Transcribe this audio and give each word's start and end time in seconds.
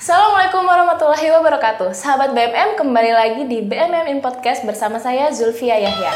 Assalamualaikum 0.00 0.64
warahmatullahi 0.64 1.28
wabarakatuh 1.28 1.92
Sahabat 1.92 2.32
BMM 2.32 2.72
kembali 2.72 3.12
lagi 3.12 3.42
di 3.44 3.60
BMM 3.60 4.08
in 4.08 4.24
Podcast 4.24 4.64
bersama 4.64 4.96
saya 4.96 5.28
Zulfia 5.28 5.76
Yahya 5.76 6.08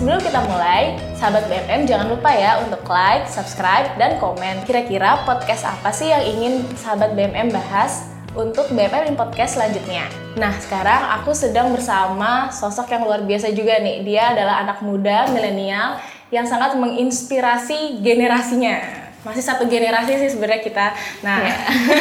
Sebelum 0.00 0.16
kita 0.24 0.48
mulai, 0.48 0.96
sahabat 1.20 1.44
BMM 1.52 1.84
jangan 1.84 2.08
lupa 2.08 2.32
ya 2.32 2.64
untuk 2.64 2.80
like, 2.88 3.28
subscribe, 3.28 3.92
dan 4.00 4.16
komen. 4.16 4.64
Kira-kira 4.64 5.28
podcast 5.28 5.68
apa 5.68 5.92
sih 5.92 6.08
yang 6.08 6.24
ingin 6.24 6.64
sahabat 6.72 7.12
BMM 7.12 7.52
bahas 7.52 8.08
untuk 8.32 8.72
BMM 8.72 9.12
in 9.12 9.16
Podcast 9.20 9.60
selanjutnya? 9.60 10.08
Nah, 10.40 10.56
sekarang 10.56 11.20
aku 11.20 11.36
sedang 11.36 11.68
bersama 11.68 12.48
sosok 12.48 12.88
yang 12.96 13.04
luar 13.04 13.20
biasa 13.28 13.52
juga 13.52 13.76
nih. 13.76 14.08
Dia 14.08 14.32
adalah 14.32 14.64
anak 14.64 14.80
muda, 14.80 15.28
milenial, 15.30 16.00
yang 16.32 16.46
sangat 16.48 16.76
menginspirasi 16.76 18.00
generasinya. 18.00 19.04
Masih 19.24 19.40
satu 19.40 19.64
generasi 19.64 20.20
sih 20.20 20.30
sebenarnya 20.36 20.60
kita. 20.60 20.86
Nah, 21.24 21.40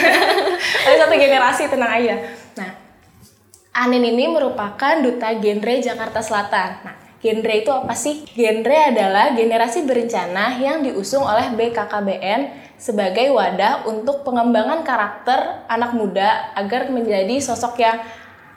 masih 0.84 1.00
satu 1.00 1.16
generasi, 1.16 1.72
tenang 1.72 1.92
aja. 1.96 2.16
Nah, 2.60 2.72
Anin 3.74 4.04
ini 4.04 4.28
merupakan 4.30 5.00
duta 5.00 5.32
genre 5.40 5.74
Jakarta 5.80 6.20
Selatan. 6.20 6.70
Nah, 6.84 6.96
genre 7.24 7.54
itu 7.56 7.72
apa 7.72 7.96
sih? 7.96 8.28
Genre 8.36 8.78
adalah 8.92 9.32
generasi 9.32 9.88
berencana 9.88 10.60
yang 10.60 10.84
diusung 10.84 11.24
oleh 11.24 11.56
BKKBN 11.56 12.64
sebagai 12.76 13.32
wadah 13.32 13.88
untuk 13.88 14.28
pengembangan 14.28 14.84
karakter 14.84 15.64
anak 15.72 15.96
muda 15.96 16.52
agar 16.60 16.92
menjadi 16.92 17.40
sosok 17.40 17.80
yang 17.80 18.04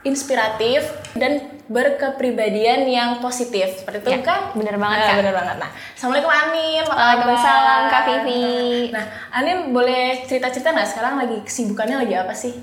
inspiratif 0.06 0.87
dan 1.12 1.42
berkepribadian 1.66 2.87
yang 2.87 3.19
positif. 3.19 3.83
Seperti 3.83 4.06
itu 4.06 4.09
Ya, 4.09 4.23
kan? 4.23 4.55
bener 4.55 4.79
banget, 4.79 4.98
Nah, 5.02 5.06
Kak. 5.10 5.16
bener 5.19 5.34
banget. 5.34 5.56
Nah, 5.59 5.70
Assalamualaikum 5.98 6.30
Anin. 6.30 6.84
Waalaikumsalam? 6.87 7.80
Kak 7.91 8.02
Vivi. 8.06 8.46
Nah, 8.95 9.05
Anin 9.34 9.74
boleh 9.74 10.23
cerita-cerita 10.23 10.71
nggak 10.71 10.88
sekarang 10.88 11.18
lagi 11.18 11.43
kesibukannya 11.43 12.07
lagi 12.07 12.15
apa 12.15 12.30
sih? 12.32 12.54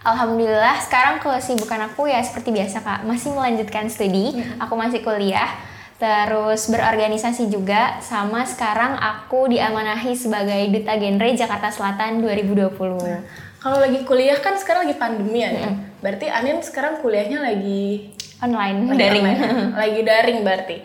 Alhamdulillah 0.00 0.78
sekarang 0.80 1.18
kesibukan 1.18 1.82
aku 1.84 2.06
ya 2.06 2.22
seperti 2.22 2.54
biasa 2.54 2.78
kak 2.78 3.02
masih 3.02 3.34
melanjutkan 3.34 3.90
studi 3.90 4.38
aku 4.56 4.78
masih 4.78 5.02
kuliah 5.02 5.50
terus 5.98 6.70
berorganisasi 6.70 7.50
juga 7.50 7.98
sama 7.98 8.46
sekarang 8.46 8.94
aku 8.94 9.50
diamanahi 9.50 10.14
sebagai 10.14 10.70
duta 10.70 10.94
genre 10.94 11.26
Jakarta 11.34 11.74
Selatan 11.74 12.22
2020 12.22 13.45
Kalau 13.66 13.82
lagi 13.82 14.06
kuliah 14.06 14.38
kan 14.38 14.54
sekarang 14.54 14.86
lagi 14.86 14.94
pandemi 14.94 15.42
ya, 15.42 15.50
Nin? 15.50 15.90
Berarti 15.98 16.30
Anin 16.30 16.62
sekarang 16.62 17.02
kuliahnya 17.02 17.42
lagi 17.42 18.14
online 18.38 18.86
lagi 18.86 19.00
daring. 19.02 19.24
online, 19.26 19.42
lagi 19.82 20.00
daring 20.06 20.38
berarti. 20.46 20.76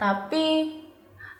Tapi 0.00 0.44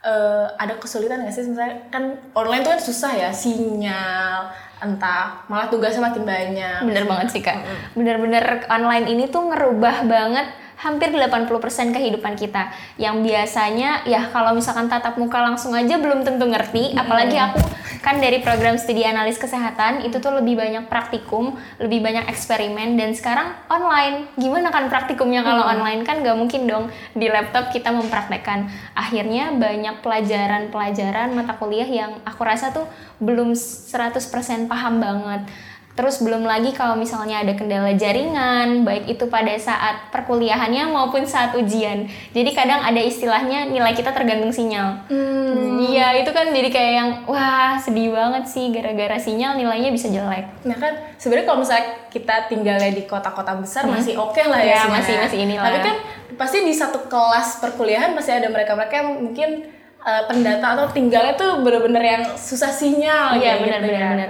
eh, 0.04 0.46
ada 0.60 0.76
kesulitan 0.76 1.24
nggak 1.24 1.32
sih? 1.32 1.48
Misalnya 1.48 1.88
kan 1.88 2.20
online 2.36 2.60
tuh 2.68 2.76
kan 2.76 2.82
susah 2.84 3.16
ya 3.16 3.32
sinyal 3.32 4.52
entah 4.84 5.48
malah 5.48 5.72
tugasnya 5.72 6.04
makin 6.04 6.28
banyak. 6.28 6.84
bener 6.84 7.08
banget 7.08 7.32
sih 7.32 7.40
kak. 7.40 7.64
Bener-bener 7.96 8.68
online 8.68 9.08
ini 9.08 9.24
tuh 9.32 9.48
ngerubah 9.48 10.04
banget 10.04 10.52
hampir 10.84 11.16
80% 11.16 11.96
kehidupan 11.96 12.36
kita. 12.36 12.76
Yang 13.00 13.24
biasanya 13.24 14.04
ya 14.04 14.28
kalau 14.28 14.52
misalkan 14.52 14.92
tatap 14.92 15.16
muka 15.16 15.40
langsung 15.40 15.72
aja 15.72 15.96
belum 15.96 16.28
tentu 16.28 16.44
ngerti 16.44 16.92
apalagi 16.92 17.40
aku 17.40 17.79
kan 18.00 18.16
dari 18.16 18.40
program 18.40 18.80
studi 18.80 19.04
analis 19.04 19.36
kesehatan 19.36 20.04
itu 20.08 20.20
tuh 20.20 20.40
lebih 20.40 20.56
banyak 20.56 20.88
praktikum 20.88 21.56
lebih 21.76 22.00
banyak 22.00 22.28
eksperimen 22.28 22.96
dan 22.96 23.12
sekarang 23.12 23.52
online. 23.68 24.28
Gimana 24.40 24.72
kan 24.72 24.88
praktikumnya 24.88 25.44
kalau 25.44 25.64
online? 25.68 26.04
Kan 26.04 26.24
gak 26.24 26.36
mungkin 26.36 26.64
dong. 26.64 26.88
Di 27.12 27.28
laptop 27.28 27.68
kita 27.72 27.92
mempraktekkan. 27.92 28.68
Akhirnya 28.96 29.52
banyak 29.54 30.00
pelajaran-pelajaran 30.00 31.36
mata 31.36 31.54
kuliah 31.60 31.88
yang 31.88 32.20
aku 32.24 32.40
rasa 32.40 32.72
tuh 32.72 32.88
belum 33.20 33.52
100% 33.52 34.68
paham 34.68 34.94
banget 34.98 35.44
Terus 36.00 36.16
belum 36.18 36.48
lagi 36.48 36.72
kalau 36.72 36.96
misalnya 36.96 37.44
ada 37.44 37.52
kendala 37.52 37.92
jaringan, 37.92 38.88
baik 38.88 39.04
itu 39.06 39.28
pada 39.28 39.52
saat 39.60 40.08
perkuliahannya 40.08 40.88
maupun 40.88 41.28
saat 41.28 41.52
ujian. 41.52 42.08
Jadi 42.32 42.50
kadang 42.50 42.80
ada 42.80 42.96
istilahnya 42.96 43.68
nilai 43.68 43.92
kita 43.92 44.08
tergantung 44.08 44.48
sinyal. 44.48 45.04
Iya, 45.82 46.16
itu 46.16 46.32
kan 46.32 46.48
jadi 46.48 46.68
kayak 46.68 46.92
yang 46.96 47.10
wah 47.28 47.76
sedih 47.76 48.16
banget 48.16 48.48
sih 48.48 48.72
gara-gara 48.72 49.20
sinyal 49.20 49.60
nilainya 49.60 49.92
bisa 49.92 50.08
jelek. 50.08 50.48
Nah 50.64 50.76
kan 50.76 50.96
sebenarnya 51.20 51.44
kalau 51.44 51.58
misalnya 51.60 51.86
kita 52.08 52.48
tinggalnya 52.48 52.90
di 52.90 53.04
kota-kota 53.04 53.60
besar 53.60 53.84
masih 53.84 54.16
oke 54.16 54.40
lah 54.40 54.56
ya, 54.56 54.80
Ya, 54.80 54.82
masih- 54.88 55.20
masih 55.20 55.38
inilah. 55.44 55.68
Tapi 55.68 55.78
kan 55.84 55.96
pasti 56.32 56.64
di 56.64 56.72
satu 56.72 57.04
kelas 57.04 57.60
perkuliahan 57.60 58.16
pasti 58.16 58.32
ada 58.32 58.48
mereka-mereka 58.48 59.04
yang 59.04 59.20
mungkin 59.20 59.50
eh, 60.00 60.22
pendata 60.24 60.80
atau 60.80 60.88
tinggalnya 60.88 61.36
tuh 61.36 61.60
bener-bener 61.60 62.00
yang 62.00 62.22
susah 62.32 62.72
sinyal 62.72 63.36
Iya 63.36 63.52
kayak 63.52 63.58
benar 63.60 63.80
gitu 63.84 63.92
ya. 63.92 64.28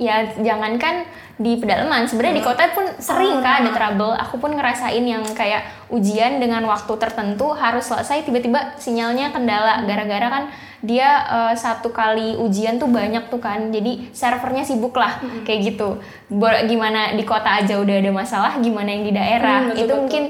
Ya 0.00 0.24
jangankan 0.32 1.04
di 1.36 1.60
pedalaman, 1.60 2.08
sebenarnya 2.08 2.40
di 2.40 2.44
kota 2.44 2.72
pun 2.72 2.88
sering 2.96 3.44
kan 3.44 3.60
ada 3.60 3.72
trouble. 3.72 4.16
Aku 4.16 4.40
pun 4.40 4.56
ngerasain 4.56 5.04
yang 5.04 5.20
kayak 5.36 5.68
ujian 5.92 6.40
dengan 6.40 6.64
waktu 6.64 6.88
tertentu 6.96 7.52
harus 7.52 7.84
selesai 7.84 8.24
tiba-tiba 8.24 8.80
sinyalnya 8.80 9.28
kendala 9.28 9.84
gara-gara 9.84 10.28
kan 10.32 10.44
dia 10.80 11.20
eh, 11.28 11.54
satu 11.54 11.92
kali 11.92 12.40
ujian 12.40 12.80
tuh 12.80 12.88
banyak 12.88 13.28
tuh 13.28 13.44
kan. 13.44 13.68
Jadi 13.68 14.08
servernya 14.12 14.64
sibuk 14.64 14.96
lah 14.96 15.20
kayak 15.44 15.76
gitu. 15.76 16.00
Bo- 16.32 16.64
Gimana 16.64 17.12
di 17.12 17.24
kota 17.24 17.60
aja 17.60 17.76
udah 17.76 17.96
ada 18.00 18.08
masalah, 18.08 18.56
gimana 18.56 18.88
yang 18.88 19.04
di 19.04 19.12
daerah. 19.12 19.68
Hmm, 19.68 19.68
betul, 19.72 19.80
itu 19.80 19.84
betul. 19.84 20.00
mungkin 20.00 20.24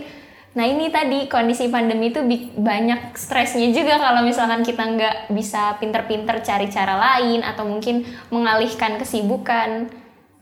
Nah 0.50 0.66
ini 0.66 0.90
tadi 0.90 1.30
kondisi 1.30 1.70
pandemi 1.70 2.10
itu 2.10 2.26
banyak 2.58 3.14
stresnya 3.14 3.70
juga 3.70 4.02
kalau 4.02 4.26
misalkan 4.26 4.66
kita 4.66 4.82
nggak 4.82 5.16
bisa 5.30 5.78
pinter-pinter 5.78 6.42
cari 6.42 6.66
cara 6.66 6.98
lain 6.98 7.46
atau 7.46 7.62
mungkin 7.62 8.02
mengalihkan 8.34 8.98
kesibukan, 8.98 9.86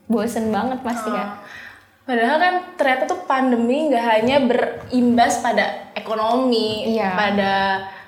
bosen 0.08 0.48
banget 0.48 0.80
pasti 0.80 1.12
kan. 1.12 1.44
Padahal 2.08 2.40
kan 2.40 2.54
ternyata 2.80 3.04
tuh 3.04 3.20
pandemi 3.28 3.92
nggak 3.92 4.04
hanya 4.16 4.36
berimbas 4.40 5.44
pada 5.44 5.92
ekonomi, 5.92 6.96
Iya. 6.96 7.12
pada 7.12 7.52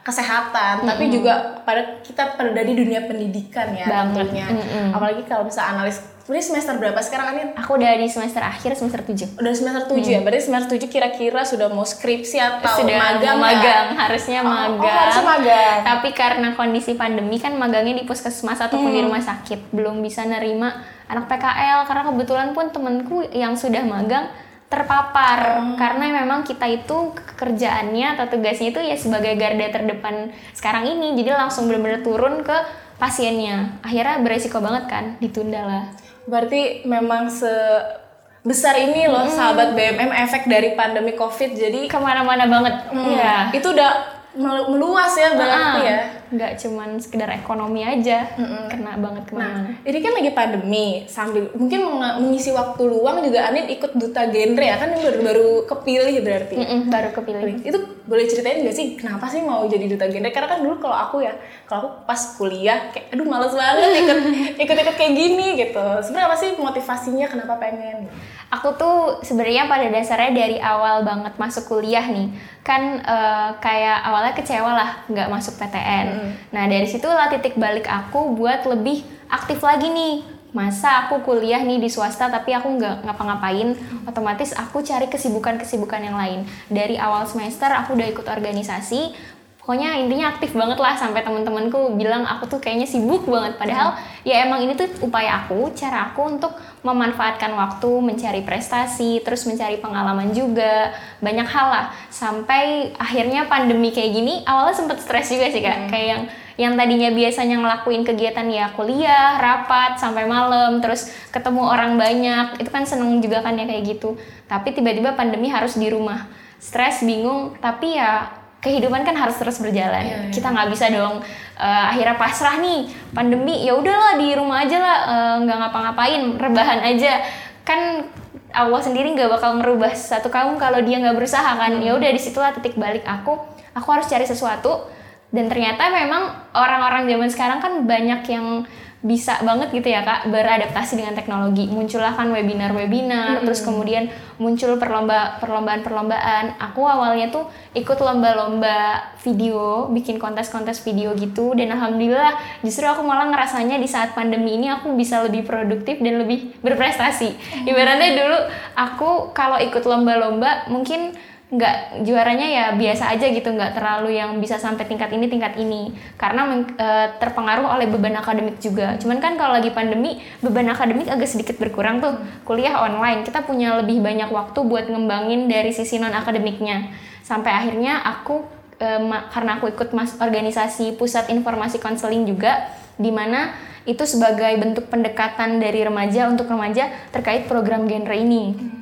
kesehatan, 0.00 0.88
tapi 0.88 1.12
juga 1.12 1.60
pada 1.68 2.00
kita 2.00 2.32
pada 2.32 2.64
di 2.64 2.72
dunia 2.72 3.04
pendidikan 3.04 3.76
ya 3.76 3.84
Banget. 3.84 4.24
tentunya. 4.32 4.46
Mm-mm. 4.48 4.96
Apalagi 4.96 5.28
kalau 5.28 5.44
bisa 5.44 5.68
analis, 5.68 6.00
ini 6.30 6.38
semester 6.40 6.74
berapa 6.74 6.98
sekarang 6.98 7.26
Anin? 7.28 7.48
Aku 7.54 7.74
udah 7.74 7.90
di 7.92 8.06
semester 8.06 8.38
akhir 8.38 8.72
semester 8.72 9.02
7 9.02 9.34
Udah 9.36 9.50
semester 9.50 9.82
7 9.84 9.98
ya? 10.00 10.20
Berarti 10.20 10.46
semester 10.46 10.70
7 10.72 10.86
kira-kira 10.86 11.42
sudah 11.42 11.66
mau 11.66 11.82
skripsi 11.82 12.38
atau 12.38 12.70
sudah 12.78 12.96
magang 12.96 13.34
mau 13.34 13.46
magang 13.46 13.86
harusnya 13.92 14.38
Oh, 14.38 14.46
oh, 14.46 14.50
magang 14.72 14.94
harusnya 14.96 15.24
magang. 15.26 15.76
tapi 15.82 16.08
karena 16.12 16.48
kondisi 16.54 16.94
pandemi 16.94 17.36
kan 17.36 17.54
magangnya 17.54 17.94
di 17.94 18.04
puskesmas 18.04 18.58
ataupun 18.58 18.86
Hmm. 18.86 18.94
di 18.94 19.02
rumah 19.02 19.18
sakit 19.20 19.70
belum 19.70 19.98
bisa 19.98 20.22
nerima 20.22 20.78
anak 21.04 21.26
PKL 21.26 21.84
karena 21.84 22.02
kebetulan 22.06 22.48
pun 22.50 22.70
temenku 22.70 23.26
yang 23.30 23.54
sudah 23.54 23.82
magang 23.82 24.30
terpapar 24.70 25.58
Hmm. 25.58 25.74
karena 25.74 26.14
memang 26.16 26.40
kita 26.40 26.62
itu 26.64 27.10
kerjaannya 27.34 28.14
atau 28.14 28.30
tugasnya 28.30 28.70
itu 28.70 28.78
ya 28.78 28.94
sebagai 28.94 29.34
garda 29.34 29.66
terdepan 29.68 30.30
sekarang 30.52 30.86
ini 30.86 31.18
jadi 31.18 31.34
langsung 31.36 31.66
benar-benar 31.66 32.00
turun 32.00 32.40
ke 32.40 32.54
pasiennya 32.96 33.82
akhirnya 33.82 34.20
beresiko 34.20 34.60
banget 34.60 34.84
kan 34.86 35.04
ditunda 35.18 35.58
lah 35.60 35.84
Berarti 36.30 36.60
memang 36.84 37.26
sebesar 37.26 38.78
ini 38.78 39.04
loh 39.04 39.26
sahabat 39.26 39.74
BMM 39.74 40.14
efek 40.20 40.46
dari 40.46 40.72
pandemi 40.72 41.12
COVID. 41.12 41.50
Jadi 41.52 41.80
ke 41.84 41.98
mana-mana 41.98 42.46
banget 42.46 42.74
hmm, 42.88 43.06
Iya. 43.10 43.36
itu 43.50 43.66
udah 43.66 43.90
melu- 44.32 44.70
meluas 44.70 45.10
ya 45.12 45.34
berarti 45.34 45.58
Ah, 45.58 45.82
ya. 45.82 45.98
Nggak 46.30 46.52
cuman 46.56 46.94
sekedar 46.96 47.26
ekonomi 47.32 47.82
aja 47.82 48.22
kena 48.66 48.94
banget 48.96 49.24
ke 49.24 49.32
mana-mana 49.32 49.58
Nah, 49.60 49.82
ini 49.82 49.98
kan 49.98 50.12
lagi 50.12 50.30
pandemi 50.30 50.86
sambil 51.04 51.50
mungkin 51.52 51.80
meng- 51.82 52.18
mengisi 52.20 52.50
waktu 52.50 52.82
luang 52.82 53.18
juga 53.20 53.44
Anin 53.44 53.66
ikut 53.68 53.92
duta 53.92 54.24
genre 54.24 54.62
ya 54.62 54.76
kan 54.76 54.88
ini 54.88 55.00
baru 55.00 55.18
baru 55.20 55.48
kepilih 55.66 56.16
berarti. 56.20 56.54
Mm-mm, 56.56 56.80
baru 56.86 57.08
kepilih 57.10 57.42
Itu 57.60 57.78
boleh 58.04 58.24
ceritain 58.24 58.62
gak 58.62 58.72
sih 58.72 58.94
kenapa 58.94 59.26
sih 59.26 59.40
mau 59.40 59.62
jadi 59.64 59.86
duta 59.86 60.06
genre? 60.06 60.28
Karena 60.28 60.48
kan 60.48 60.58
dulu 60.60 60.78
kalau 60.78 60.96
aku 60.96 61.16
ya, 61.20 61.34
kalau 61.64 61.78
aku 61.80 61.90
pas 62.04 62.20
kuliah 62.34 62.90
kayak 62.90 63.10
aduh 63.10 63.24
males 63.24 63.50
banget 63.52 63.90
ikut 63.96 64.18
ikut-ikut 64.62 64.94
kayak 64.94 65.12
gini 65.12 65.46
gitu. 65.56 65.86
Sebenarnya 66.00 66.26
apa 66.26 66.36
sih 66.36 66.50
motivasinya 66.54 67.26
kenapa 67.26 67.58
pengen? 67.58 68.06
aku 68.50 68.74
tuh 68.74 68.96
sebenarnya 69.22 69.64
pada 69.64 69.86
dasarnya 69.88 70.34
dari 70.34 70.58
awal 70.58 71.06
banget 71.06 71.38
masuk 71.38 71.70
kuliah 71.70 72.02
nih 72.02 72.34
kan 72.60 72.98
eh, 72.98 73.50
kayak 73.56 74.02
awalnya 74.02 74.34
kecewa 74.34 74.74
lah 74.74 74.90
nggak 75.06 75.30
masuk 75.30 75.54
PTN 75.54 76.06
nah 76.54 76.64
dari 76.66 76.86
situlah 76.86 77.28
titik 77.32 77.56
balik 77.56 77.86
aku 77.86 78.34
buat 78.34 78.66
lebih 78.66 79.02
aktif 79.30 79.62
lagi 79.62 79.88
nih. 79.88 80.14
Masa 80.50 81.06
aku 81.06 81.22
kuliah 81.22 81.62
nih 81.62 81.78
di 81.78 81.86
swasta 81.86 82.26
tapi 82.26 82.50
aku 82.50 82.74
nggak 82.74 83.06
ngapa-ngapain 83.06 83.70
otomatis 84.02 84.50
aku 84.50 84.82
cari 84.82 85.06
kesibukan-kesibukan 85.06 86.02
yang 86.02 86.18
lain. 86.18 86.42
Dari 86.66 86.98
awal 86.98 87.22
semester 87.30 87.70
aku 87.70 87.94
udah 87.94 88.10
ikut 88.10 88.26
organisasi 88.26 89.14
pokoknya 89.62 90.02
intinya 90.02 90.34
aktif 90.34 90.50
banget 90.50 90.82
lah 90.82 90.98
sampai 90.98 91.22
teman-temanku 91.22 91.94
bilang 91.94 92.26
aku 92.26 92.50
tuh 92.50 92.58
kayaknya 92.58 92.90
sibuk 92.90 93.22
banget. 93.30 93.54
Padahal 93.62 93.94
ya 94.26 94.42
emang 94.42 94.66
ini 94.66 94.74
tuh 94.74 94.90
upaya 95.06 95.46
aku 95.46 95.70
cara 95.78 96.10
aku 96.10 96.26
untuk 96.26 96.58
memanfaatkan 96.80 97.52
waktu 97.52 97.90
mencari 98.00 98.40
prestasi 98.40 99.20
terus 99.20 99.44
mencari 99.44 99.76
pengalaman 99.76 100.32
juga 100.32 100.96
banyak 101.20 101.44
hal 101.44 101.68
lah 101.68 101.86
sampai 102.08 102.96
akhirnya 102.96 103.44
pandemi 103.52 103.92
kayak 103.92 104.16
gini 104.16 104.34
awalnya 104.48 104.76
sempet 104.80 104.98
stres 105.04 105.28
juga 105.28 105.52
sih 105.52 105.60
kak 105.60 105.92
kayak 105.92 106.08
yang 106.08 106.22
yang 106.60 106.76
tadinya 106.76 107.08
biasanya 107.08 107.56
ngelakuin 107.56 108.04
kegiatan 108.04 108.44
ya 108.52 108.68
kuliah, 108.76 109.40
rapat 109.40 109.96
sampai 109.96 110.28
malam, 110.28 110.84
terus 110.84 111.08
ketemu 111.32 111.64
orang 111.64 111.96
banyak, 111.96 112.60
itu 112.60 112.68
kan 112.68 112.84
seneng 112.84 113.16
juga 113.24 113.40
kan 113.40 113.56
ya 113.56 113.64
kayak 113.64 113.96
gitu. 113.96 114.20
Tapi 114.44 114.76
tiba-tiba 114.76 115.16
pandemi 115.16 115.48
harus 115.48 115.80
di 115.80 115.88
rumah, 115.88 116.28
stres, 116.60 117.00
bingung, 117.00 117.56
tapi 117.64 117.96
ya 117.96 118.28
kehidupan 118.60 119.08
kan 119.08 119.16
harus 119.16 119.40
terus 119.40 119.56
berjalan. 119.56 120.04
Iya, 120.04 120.18
iya. 120.28 120.32
Kita 120.36 120.52
nggak 120.52 120.68
bisa 120.68 120.92
dong 120.92 121.24
uh, 121.60 121.92
akhirnya 121.92 122.16
pasrah 122.16 122.56
nih 122.64 122.88
pandemi, 123.12 123.68
ya 123.68 123.76
udahlah 123.76 124.16
di 124.16 124.32
rumah 124.32 124.64
aja 124.64 124.80
lah, 124.80 124.98
uh, 125.04 125.34
nggak 125.44 125.56
ngapa-ngapain, 125.60 126.22
rebahan 126.40 126.80
aja. 126.80 127.20
Kan 127.68 128.08
Allah 128.50 128.80
sendiri 128.80 129.12
nggak 129.12 129.30
bakal 129.30 129.60
merubah 129.60 129.92
satu 129.92 130.32
kaum 130.32 130.56
kalau 130.56 130.80
dia 130.80 130.96
nggak 130.98 131.14
berusaha 131.14 131.54
kan. 131.54 131.76
Ya 131.84 131.92
udah 131.94 132.08
di 132.08 132.18
situlah 132.18 132.56
titik 132.56 132.74
balik 132.80 133.04
aku. 133.04 133.36
Aku 133.76 133.88
harus 133.92 134.08
cari 134.08 134.26
sesuatu 134.26 134.88
dan 135.30 135.46
ternyata 135.46 135.94
memang 135.94 136.50
orang-orang 136.58 137.06
zaman 137.06 137.28
sekarang 137.30 137.58
kan 137.62 137.86
banyak 137.86 138.26
yang 138.26 138.66
bisa 139.00 139.40
banget 139.40 139.72
gitu 139.72 139.88
ya 139.88 140.04
kak 140.04 140.28
beradaptasi 140.28 141.00
dengan 141.00 141.16
teknologi. 141.16 141.64
Muncullah 141.72 142.12
kan 142.12 142.28
webinar-webinar 142.28 143.40
terus 143.48 143.64
kemudian 143.64 144.12
muncul 144.36 144.76
perlomba 144.76 145.40
perlombaan-perlombaan. 145.40 146.60
Aku 146.60 146.84
awalnya 146.84 147.32
tuh 147.32 147.48
ikut 147.72 147.96
lomba-lomba 147.96 149.00
video 149.24 149.88
bikin 149.88 150.20
kontes-kontes 150.20 150.84
video 150.84 151.16
gitu 151.16 151.56
dan 151.56 151.72
alhamdulillah 151.72 152.60
justru 152.60 152.84
aku 152.84 153.00
malah 153.00 153.32
ngerasanya 153.32 153.80
di 153.80 153.88
saat 153.88 154.12
pandemi 154.12 154.60
ini 154.60 154.68
aku 154.68 154.92
bisa 154.92 155.24
lebih 155.24 155.48
produktif 155.48 155.96
dan 156.04 156.20
lebih 156.20 156.60
berprestasi. 156.60 157.64
Ibaratnya 157.64 158.10
dulu 158.20 158.38
aku 158.76 159.32
kalau 159.32 159.56
ikut 159.56 159.80
lomba-lomba 159.80 160.68
mungkin 160.68 161.16
nggak 161.50 162.06
juaranya 162.06 162.46
ya 162.46 162.64
biasa 162.78 163.10
aja 163.10 163.26
gitu 163.26 163.50
nggak 163.50 163.74
terlalu 163.74 164.14
yang 164.14 164.38
bisa 164.38 164.54
sampai 164.54 164.86
tingkat 164.86 165.10
ini 165.10 165.26
tingkat 165.26 165.58
ini. 165.58 165.90
Karena 166.14 166.46
e, 166.62 166.88
terpengaruh 167.18 167.66
oleh 167.66 167.90
beban 167.90 168.14
akademik 168.14 168.62
juga. 168.62 168.94
Cuman 169.02 169.18
kan 169.18 169.34
kalau 169.34 169.58
lagi 169.58 169.74
pandemi 169.74 170.22
beban 170.38 170.70
akademik 170.70 171.10
agak 171.10 171.26
sedikit 171.26 171.58
berkurang 171.58 171.98
tuh. 171.98 172.14
Kuliah 172.46 172.78
online 172.86 173.26
kita 173.26 173.42
punya 173.42 173.82
lebih 173.82 173.98
banyak 173.98 174.30
waktu 174.30 174.58
buat 174.62 174.86
ngembangin 174.86 175.50
dari 175.50 175.74
sisi 175.74 175.98
non 175.98 176.14
akademiknya 176.14 176.86
sampai 177.26 177.50
akhirnya 177.50 177.98
aku 177.98 178.46
e, 178.78 178.88
karena 179.34 179.58
aku 179.58 179.74
ikut 179.74 179.90
mas 179.90 180.14
organisasi 180.22 180.94
pusat 180.94 181.34
informasi 181.34 181.82
konseling 181.82 182.30
juga 182.30 182.70
di 182.94 183.10
mana 183.10 183.54
itu 183.88 184.06
sebagai 184.06 184.54
bentuk 184.60 184.86
pendekatan 184.86 185.58
dari 185.58 185.82
remaja 185.82 186.30
untuk 186.30 186.46
remaja 186.46 186.90
terkait 187.10 187.50
program 187.50 187.88
genre 187.90 188.14
ini 188.14 188.78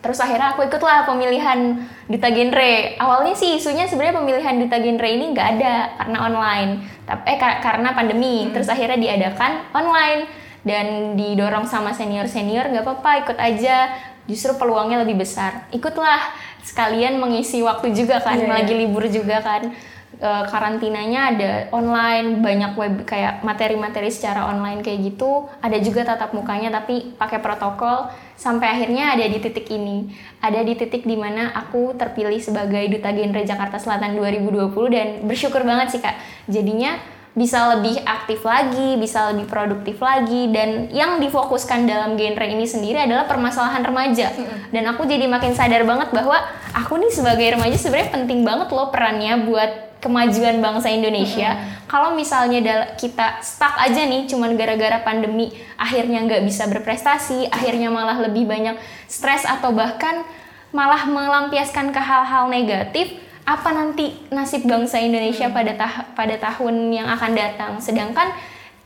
Terus 0.00 0.16
akhirnya 0.16 0.56
aku 0.56 0.64
ikutlah 0.64 1.04
pemilihan 1.04 1.76
duta 2.08 2.28
genre. 2.32 2.96
Awalnya 2.96 3.36
sih 3.36 3.60
isunya 3.60 3.84
sebenarnya 3.84 4.16
pemilihan 4.16 4.54
duta 4.56 4.80
genre 4.80 5.08
ini 5.08 5.24
nggak 5.36 5.48
ada 5.60 5.74
karena 6.00 6.18
online. 6.24 6.70
Tapi 7.04 7.22
eh 7.28 7.38
karena 7.38 7.88
pandemi. 7.92 8.48
Hmm. 8.48 8.52
Terus 8.56 8.68
akhirnya 8.72 8.96
diadakan 8.96 9.72
online 9.76 10.20
dan 10.64 11.16
didorong 11.16 11.68
sama 11.68 11.92
senior-senior 11.92 12.72
nggak 12.72 12.84
apa-apa 12.84 13.10
ikut 13.28 13.38
aja. 13.38 13.76
Justru 14.24 14.56
peluangnya 14.56 15.04
lebih 15.04 15.20
besar. 15.20 15.68
Ikutlah 15.68 16.32
sekalian 16.64 17.20
mengisi 17.20 17.60
waktu 17.64 17.92
juga 17.96 18.20
kan, 18.20 18.36
yeah, 18.36 18.52
lagi 18.52 18.72
libur 18.76 19.04
juga 19.08 19.40
kan. 19.44 19.72
E, 20.20 20.30
karantinanya 20.52 21.32
ada 21.32 21.52
online, 21.72 22.44
banyak 22.44 22.76
web 22.76 22.94
kayak 23.08 23.40
materi-materi 23.40 24.12
secara 24.12 24.44
online 24.52 24.84
kayak 24.84 25.16
gitu. 25.16 25.48
Ada 25.64 25.80
juga 25.80 26.04
tatap 26.04 26.36
mukanya 26.36 26.68
tapi 26.68 27.16
pakai 27.16 27.40
protokol. 27.40 28.12
Sampai 28.36 28.68
akhirnya 28.68 29.16
ada 29.16 29.24
di 29.24 29.40
titik 29.40 29.72
ini. 29.72 30.12
Ada 30.44 30.60
di 30.60 30.76
titik 30.76 31.08
di 31.08 31.16
mana 31.16 31.56
aku 31.56 31.96
terpilih 31.96 32.36
sebagai 32.36 32.84
duta 32.92 33.08
genre 33.16 33.40
Jakarta 33.40 33.80
Selatan 33.80 34.12
2020 34.20 34.92
dan 34.92 35.08
bersyukur 35.24 35.64
banget 35.64 35.96
sih 35.96 36.00
kak. 36.04 36.20
Jadinya 36.52 37.00
bisa 37.30 37.78
lebih 37.78 38.02
aktif 38.02 38.42
lagi, 38.42 38.98
bisa 38.98 39.30
lebih 39.32 39.46
produktif 39.48 40.02
lagi. 40.02 40.50
Dan 40.52 40.92
yang 40.92 41.16
difokuskan 41.22 41.86
dalam 41.86 42.18
genre 42.20 42.44
ini 42.44 42.66
sendiri 42.68 43.08
adalah 43.08 43.24
permasalahan 43.24 43.80
remaja. 43.86 44.36
Dan 44.68 44.84
aku 44.84 45.06
jadi 45.06 45.24
makin 45.30 45.56
sadar 45.56 45.86
banget 45.88 46.12
bahwa 46.12 46.36
aku 46.74 46.98
nih 47.00 47.12
sebagai 47.12 47.56
remaja 47.56 47.76
sebenarnya 47.78 48.10
penting 48.12 48.44
banget 48.44 48.68
loh 48.74 48.92
perannya 48.92 49.48
buat 49.48 49.89
kemajuan 50.00 50.58
bangsa 50.64 50.88
Indonesia. 50.90 51.54
Hmm. 51.54 51.86
Kalau 51.86 52.10
misalnya 52.16 52.96
kita 52.96 53.44
stuck 53.44 53.76
aja 53.76 54.02
nih, 54.02 54.26
cuman 54.26 54.56
gara-gara 54.56 54.98
pandemi, 55.04 55.52
akhirnya 55.76 56.24
nggak 56.24 56.42
bisa 56.42 56.66
berprestasi, 56.66 57.52
akhirnya 57.52 57.92
malah 57.92 58.18
lebih 58.18 58.48
banyak 58.48 58.80
stres 59.06 59.44
atau 59.44 59.70
bahkan 59.70 60.24
malah 60.72 61.04
melampiaskan 61.06 61.92
ke 61.92 62.00
hal-hal 62.00 62.48
negatif, 62.48 63.12
apa 63.44 63.70
nanti 63.74 64.16
nasib 64.32 64.64
bangsa 64.64 64.98
Indonesia 64.98 65.46
hmm. 65.46 65.54
pada 65.54 65.72
tah 65.76 65.94
pada 66.16 66.34
tahun 66.40 66.90
yang 66.90 67.06
akan 67.06 67.32
datang? 67.36 67.72
Sedangkan 67.78 68.32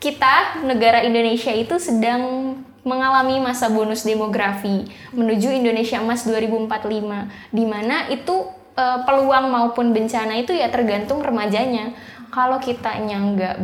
kita 0.03 0.61
negara 0.67 1.01
Indonesia 1.01 1.55
itu 1.55 1.81
sedang 1.81 2.55
mengalami 2.85 3.41
masa 3.41 3.73
bonus 3.73 4.05
demografi 4.05 4.85
menuju 5.17 5.49
Indonesia 5.49 6.05
Emas 6.05 6.29
2045 6.29 7.49
di 7.49 7.65
mana 7.65 8.13
itu 8.13 8.45
uh, 8.75 8.99
peluang 9.07 9.51
maupun 9.51 9.95
bencana 9.95 10.39
itu 10.39 10.55
ya 10.55 10.71
tergantung 10.71 11.23
remajanya. 11.23 11.95
Kalau 12.35 12.59
kitanya 12.59 13.23
nggak 13.23 13.55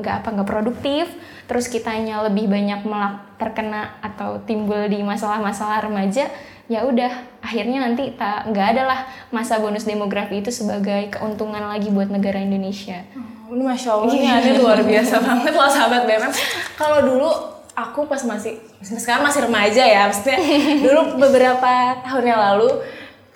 nggak 0.00 0.14
apa 0.24 0.28
nggak 0.32 0.48
produktif, 0.48 1.12
terus 1.44 1.68
kitanya 1.68 2.24
lebih 2.24 2.48
banyak 2.48 2.80
melak 2.88 3.20
terkena 3.36 4.00
atau 4.00 4.40
timbul 4.48 4.88
di 4.88 5.04
masalah-masalah 5.04 5.84
remaja, 5.84 6.32
ya 6.64 6.88
udah 6.88 7.12
akhirnya 7.44 7.84
nanti 7.84 8.16
tak 8.16 8.48
nggak 8.48 8.66
ada 8.76 8.82
lah 8.88 9.00
masa 9.28 9.60
bonus 9.60 9.84
demografi 9.84 10.40
itu 10.40 10.48
sebagai 10.48 11.12
keuntungan 11.12 11.68
lagi 11.68 11.92
buat 11.92 12.08
negara 12.08 12.40
Indonesia. 12.40 13.04
Oh, 13.44 13.52
ini 13.52 13.64
masya 13.68 13.90
Allah 13.92 14.12
ini 14.16 14.28
ada 14.32 14.50
luar 14.56 14.80
biasa 14.80 15.14
banget 15.28 15.52
loh 15.52 15.68
sahabat 15.68 16.02
BMM. 16.08 16.32
Kalau 16.80 16.98
dulu 17.04 17.28
aku 17.76 18.08
pas 18.08 18.24
masih 18.24 18.56
sekarang 18.80 19.28
masih 19.28 19.44
remaja 19.44 19.84
ya, 19.84 20.08
maksudnya 20.08 20.40
dulu 20.88 21.20
beberapa 21.20 22.00
tahun 22.08 22.24
yang 22.24 22.40
lalu 22.40 22.72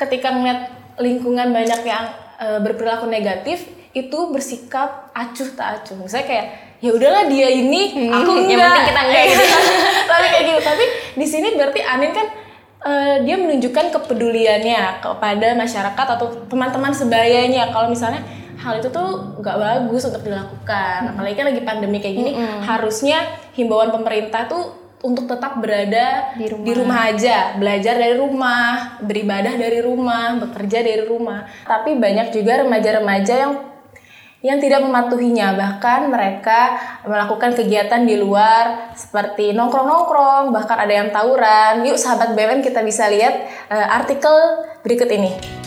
ketika 0.01 0.33
ngeliat 0.33 0.78
lingkungan 0.99 1.55
banyak 1.55 1.81
yang 1.87 2.05
uh, 2.39 2.59
berperilaku 2.63 3.07
negatif 3.07 3.67
itu 3.97 4.19
bersikap 4.31 5.11
acuh 5.17 5.49
tak 5.57 5.83
acuh. 5.83 5.97
Misalnya 5.99 6.27
kayak 6.29 6.47
ya 6.79 6.91
udahlah 6.95 7.25
dia 7.27 7.49
ini 7.51 7.95
hmm, 7.95 8.15
aku 8.15 8.31
enggak. 8.37 8.55
Yang 8.55 8.63
penting 8.71 8.87
kita 8.87 9.03
enggak. 9.03 9.25
gitu. 9.27 9.45
Tapi 10.11 10.27
kayak 10.29 10.45
gitu. 10.45 10.61
Tapi 10.63 10.85
di 11.19 11.27
sini 11.27 11.49
berarti 11.59 11.81
Anin 11.83 12.13
kan 12.15 12.27
uh, 12.85 13.17
dia 13.25 13.37
menunjukkan 13.41 13.87
kepeduliannya 13.95 15.03
kepada 15.03 15.49
masyarakat 15.59 16.07
atau 16.19 16.27
teman-teman 16.47 16.93
sebayanya. 16.95 17.75
Kalau 17.75 17.89
misalnya 17.91 18.23
hal 18.59 18.83
itu 18.83 18.91
tuh 18.91 19.39
nggak 19.39 19.57
bagus 19.57 20.03
untuk 20.07 20.23
dilakukan. 20.23 20.99
Hmm. 21.09 21.11
Apalagi 21.15 21.35
kan 21.39 21.47
lagi 21.51 21.63
pandemi 21.63 21.99
kayak 21.99 22.17
gini, 22.19 22.33
hmm. 22.35 22.61
harusnya 22.67 23.19
himbauan 23.55 23.91
pemerintah 23.91 24.47
tuh 24.47 24.88
untuk 24.99 25.31
tetap 25.31 25.63
berada 25.63 26.35
di 26.35 26.51
rumah. 26.51 26.67
di 26.67 26.73
rumah 26.75 27.01
aja, 27.07 27.37
belajar 27.55 27.95
dari 27.95 28.17
rumah, 28.19 28.99
beribadah 28.99 29.55
dari 29.55 29.79
rumah, 29.79 30.35
bekerja 30.43 30.79
dari 30.83 31.05
rumah. 31.07 31.47
Tapi 31.67 31.95
banyak 31.95 32.35
juga 32.35 32.67
remaja-remaja 32.67 33.35
yang 33.35 33.53
yang 34.39 34.63
tidak 34.63 34.87
mematuhinya, 34.87 35.51
bahkan 35.59 36.07
mereka 36.07 36.79
melakukan 37.03 37.59
kegiatan 37.59 38.07
di 38.07 38.15
luar 38.15 38.95
seperti 38.95 39.51
nongkrong-nongkrong, 39.51 40.55
bahkan 40.55 40.79
ada 40.79 40.95
yang 40.95 41.11
tawuran. 41.11 41.83
Yuk 41.83 41.99
sahabat 41.99 42.39
BMM 42.39 42.63
kita 42.63 42.87
bisa 42.87 43.11
lihat 43.11 43.35
uh, 43.67 43.99
artikel 43.99 44.35
berikut 44.87 45.11
ini. 45.11 45.58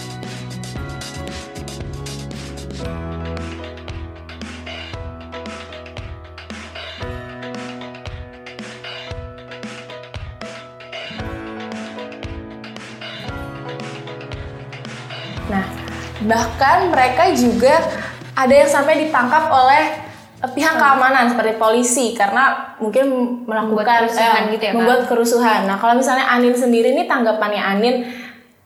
Bahkan 16.25 16.92
mereka 16.94 17.34
juga 17.34 17.82
ada 18.38 18.54
yang 18.54 18.70
sampai 18.70 19.08
ditangkap 19.08 19.50
oleh 19.50 19.84
eh, 20.42 20.51
pihak 20.51 20.75
keamanan 20.78 21.32
seperti 21.34 21.54
polisi 21.58 22.06
karena 22.13 22.75
mungkin 22.82 23.06
melakukan 23.46 24.08
membuat 24.08 24.08
kerusuhan, 24.08 24.42
eh, 24.42 24.51
gitu 24.58 24.63
ya, 24.63 24.74
membuat 24.74 25.01
kerusuhan. 25.10 25.60
Nah 25.68 25.78
kalau 25.78 25.98
misalnya 25.98 26.25
Anin 26.30 26.56
sendiri 26.56 26.94
ini 26.94 27.06
tanggapannya 27.10 27.62
Anin 27.62 27.96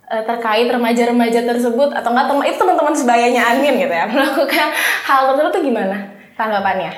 eh, 0.08 0.24
terkait 0.24 0.68
remaja-remaja 0.70 1.42
tersebut 1.44 1.90
atau 1.96 2.10
enggak 2.14 2.28
teman 2.30 2.46
itu 2.46 2.58
teman-teman 2.60 2.96
sebayanya 2.96 3.42
Anin 3.56 3.74
gitu 3.80 3.94
ya 3.94 4.06
melakukan 4.14 4.68
hal 5.08 5.20
tersebut 5.34 5.52
tuh 5.52 5.64
gimana 5.64 5.98
tanggapannya? 6.36 6.92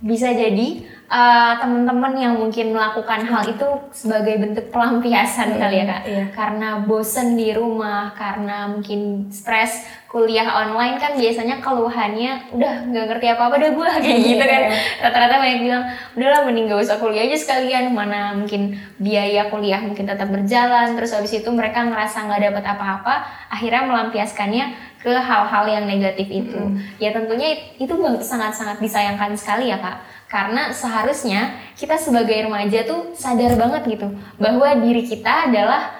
Bisa 0.00 0.32
jadi 0.32 0.84
uh, 1.10 1.52
teman-teman 1.58 2.14
yang 2.14 2.34
mungkin 2.38 2.70
melakukan 2.70 3.26
hal 3.26 3.42
itu 3.44 3.66
sebagai 3.90 4.38
bentuk 4.38 4.70
pelampiasan 4.70 5.58
kali 5.58 5.82
ya 5.82 5.84
kak. 5.84 6.02
iya. 6.06 6.24
karena 6.30 6.68
bosen 6.86 7.34
di 7.34 7.50
rumah 7.50 8.14
karena 8.14 8.70
mungkin 8.70 9.28
stres 9.34 9.84
kuliah 10.10 10.46
online 10.50 10.98
kan 10.98 11.14
biasanya 11.14 11.62
keluhannya 11.62 12.50
udah 12.50 12.74
nggak 12.90 13.04
ngerti 13.14 13.26
apa 13.30 13.42
apa 13.46 13.54
deh 13.62 13.70
gue 13.74 13.88
kayak 14.02 14.20
gitu 14.26 14.42
kan. 14.42 14.62
Iya. 14.66 14.78
rata-rata 15.06 15.34
banyak 15.38 15.58
bilang 15.62 15.84
udahlah 16.18 16.40
mending 16.50 16.66
gak 16.66 16.82
usah 16.82 16.98
kuliah 16.98 17.30
aja 17.30 17.38
sekalian. 17.38 17.94
Mana 17.94 18.34
mungkin 18.34 18.74
biaya 18.98 19.46
kuliah 19.50 19.78
mungkin 19.78 20.10
tetap 20.10 20.26
berjalan 20.26 20.98
terus 20.98 21.14
habis 21.14 21.30
itu 21.30 21.46
mereka 21.54 21.86
ngerasa 21.86 22.26
nggak 22.26 22.42
dapat 22.50 22.64
apa-apa 22.74 23.14
akhirnya 23.54 23.86
melampiaskannya 23.86 24.66
ke 24.98 25.14
hal-hal 25.14 25.64
yang 25.70 25.86
negatif 25.86 26.26
itu. 26.26 26.58
Ya 26.98 27.14
tentunya 27.14 27.54
itu 27.78 27.94
sangat-sangat 28.18 28.82
disayangkan 28.82 29.38
sekali 29.38 29.70
ya 29.70 29.78
kak 29.78 30.19
karena 30.30 30.70
seharusnya 30.70 31.58
kita 31.74 31.98
sebagai 31.98 32.46
remaja 32.46 32.86
tuh 32.86 33.10
sadar 33.18 33.58
banget 33.58 33.98
gitu 33.98 34.14
bahwa 34.38 34.70
diri 34.78 35.02
kita 35.02 35.50
adalah 35.50 35.90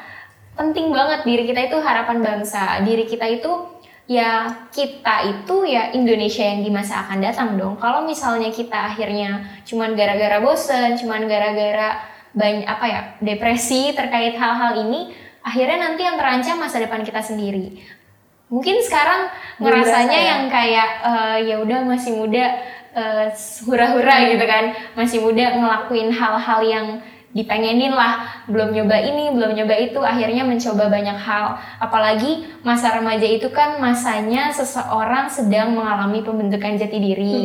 penting 0.54 0.94
banget. 0.94 1.26
Diri 1.26 1.44
kita 1.50 1.60
itu 1.66 1.76
harapan 1.82 2.22
bangsa. 2.22 2.78
Diri 2.86 3.10
kita 3.10 3.26
itu 3.26 3.50
ya 4.06 4.66
kita 4.70 5.34
itu 5.34 5.66
ya 5.66 5.90
Indonesia 5.90 6.46
yang 6.46 6.62
di 6.62 6.70
masa 6.70 7.02
akan 7.02 7.18
datang 7.18 7.58
dong. 7.58 7.74
Kalau 7.82 8.06
misalnya 8.06 8.54
kita 8.54 8.94
akhirnya 8.94 9.50
cuman 9.66 9.98
gara-gara 9.98 10.38
bosen 10.38 10.94
cuman 10.94 11.26
gara-gara 11.26 12.06
banyak 12.30 12.66
apa 12.66 12.86
ya 12.86 13.00
depresi 13.18 13.90
terkait 13.90 14.38
hal-hal 14.38 14.86
ini 14.86 15.10
akhirnya 15.42 15.90
nanti 15.90 16.06
yang 16.06 16.14
terancam 16.14 16.62
masa 16.62 16.78
depan 16.78 17.02
kita 17.02 17.18
sendiri 17.18 17.82
mungkin 18.50 18.82
sekarang 18.82 19.30
Belum 19.56 19.78
ngerasanya 19.78 20.10
berasa 20.10 20.26
ya? 20.26 20.30
yang 20.34 20.42
kayak 20.50 20.88
eh, 21.06 21.36
ya 21.48 21.56
udah 21.62 21.78
masih 21.86 22.12
muda 22.18 22.44
eh, 22.92 23.26
hura-hura 23.64 24.16
gitu 24.34 24.44
kan 24.44 24.64
masih 24.98 25.18
muda 25.22 25.54
ngelakuin 25.56 26.10
hal-hal 26.10 26.60
yang 26.66 26.86
dipengenin 27.30 27.94
lah 27.94 28.42
belum 28.50 28.74
nyoba 28.74 28.98
ini 28.98 29.30
belum 29.30 29.54
nyoba 29.54 29.74
itu 29.78 30.02
akhirnya 30.02 30.42
mencoba 30.42 30.90
banyak 30.90 31.14
hal. 31.14 31.62
Apalagi 31.78 32.46
masa 32.66 32.90
remaja 32.98 33.22
itu 33.22 33.48
kan 33.54 33.78
masanya 33.78 34.50
seseorang 34.50 35.30
sedang 35.30 35.78
mengalami 35.78 36.26
pembentukan 36.26 36.74
jati 36.74 36.98
diri. 36.98 37.36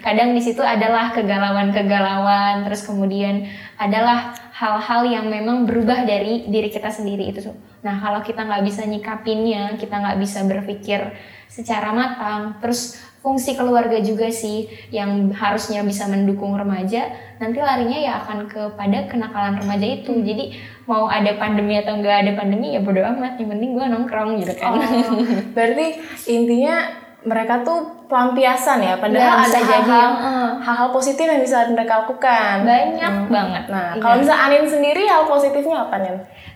Kadang 0.00 0.32
di 0.32 0.40
situ 0.40 0.64
adalah 0.64 1.12
kegalauan-kegalauan 1.12 2.64
terus 2.64 2.88
kemudian 2.88 3.44
adalah 3.76 4.32
hal-hal 4.54 5.02
yang 5.04 5.26
memang 5.28 5.68
berubah 5.68 6.06
dari 6.08 6.48
diri 6.48 6.72
kita 6.72 6.88
sendiri 6.88 7.28
itu. 7.28 7.52
Nah 7.84 8.00
kalau 8.00 8.24
kita 8.24 8.48
nggak 8.48 8.64
bisa 8.64 8.88
nyikapinnya, 8.88 9.76
kita 9.76 10.00
nggak 10.00 10.18
bisa 10.22 10.40
berpikir 10.48 11.12
secara 11.50 11.92
matang, 11.92 12.56
terus 12.64 12.96
fungsi 13.24 13.56
keluarga 13.56 13.96
juga 14.04 14.28
sih 14.28 14.68
yang 14.92 15.32
harusnya 15.32 15.80
bisa 15.80 16.04
mendukung 16.04 16.52
remaja, 16.52 17.08
nanti 17.40 17.56
larinya 17.56 17.96
ya 17.96 18.12
akan 18.20 18.44
kepada 18.44 19.08
kenakalan 19.08 19.56
remaja 19.56 19.86
itu. 19.96 20.12
Jadi 20.20 20.52
mau 20.84 21.08
ada 21.08 21.32
pandemi 21.40 21.80
atau 21.80 21.96
nggak 21.96 22.16
ada 22.20 22.32
pandemi 22.36 22.76
ya 22.76 22.84
bodo 22.84 23.00
amat, 23.00 23.40
yang 23.40 23.48
penting 23.48 23.72
gue 23.72 23.84
nongkrong 23.88 24.44
gitu 24.44 24.52
kan. 24.60 24.76
Oh, 24.76 24.84
berarti 25.56 25.86
intinya 26.28 27.00
mereka 27.24 27.64
tuh 27.64 28.04
pelampiasan 28.04 28.84
ya, 28.84 29.00
padahal 29.00 29.16
Ya, 29.16 29.48
ada 29.48 29.58
hal-hal 29.64 30.10
heeh. 30.20 30.48
hal-hal 30.60 30.88
positif 30.92 31.24
yang 31.24 31.40
bisa 31.40 31.64
mereka 31.72 32.04
lakukan. 32.04 32.68
Banyak 32.68 33.32
banget. 33.32 33.64
Nah, 33.72 33.96
Iya. 33.96 34.00
kalau 34.04 34.20
misalnya 34.20 34.44
Anin 34.44 34.68
sendiri 34.68 35.08
hal 35.08 35.24
positifnya 35.24 35.88
apa 35.88 35.96
nih? 36.04 36.12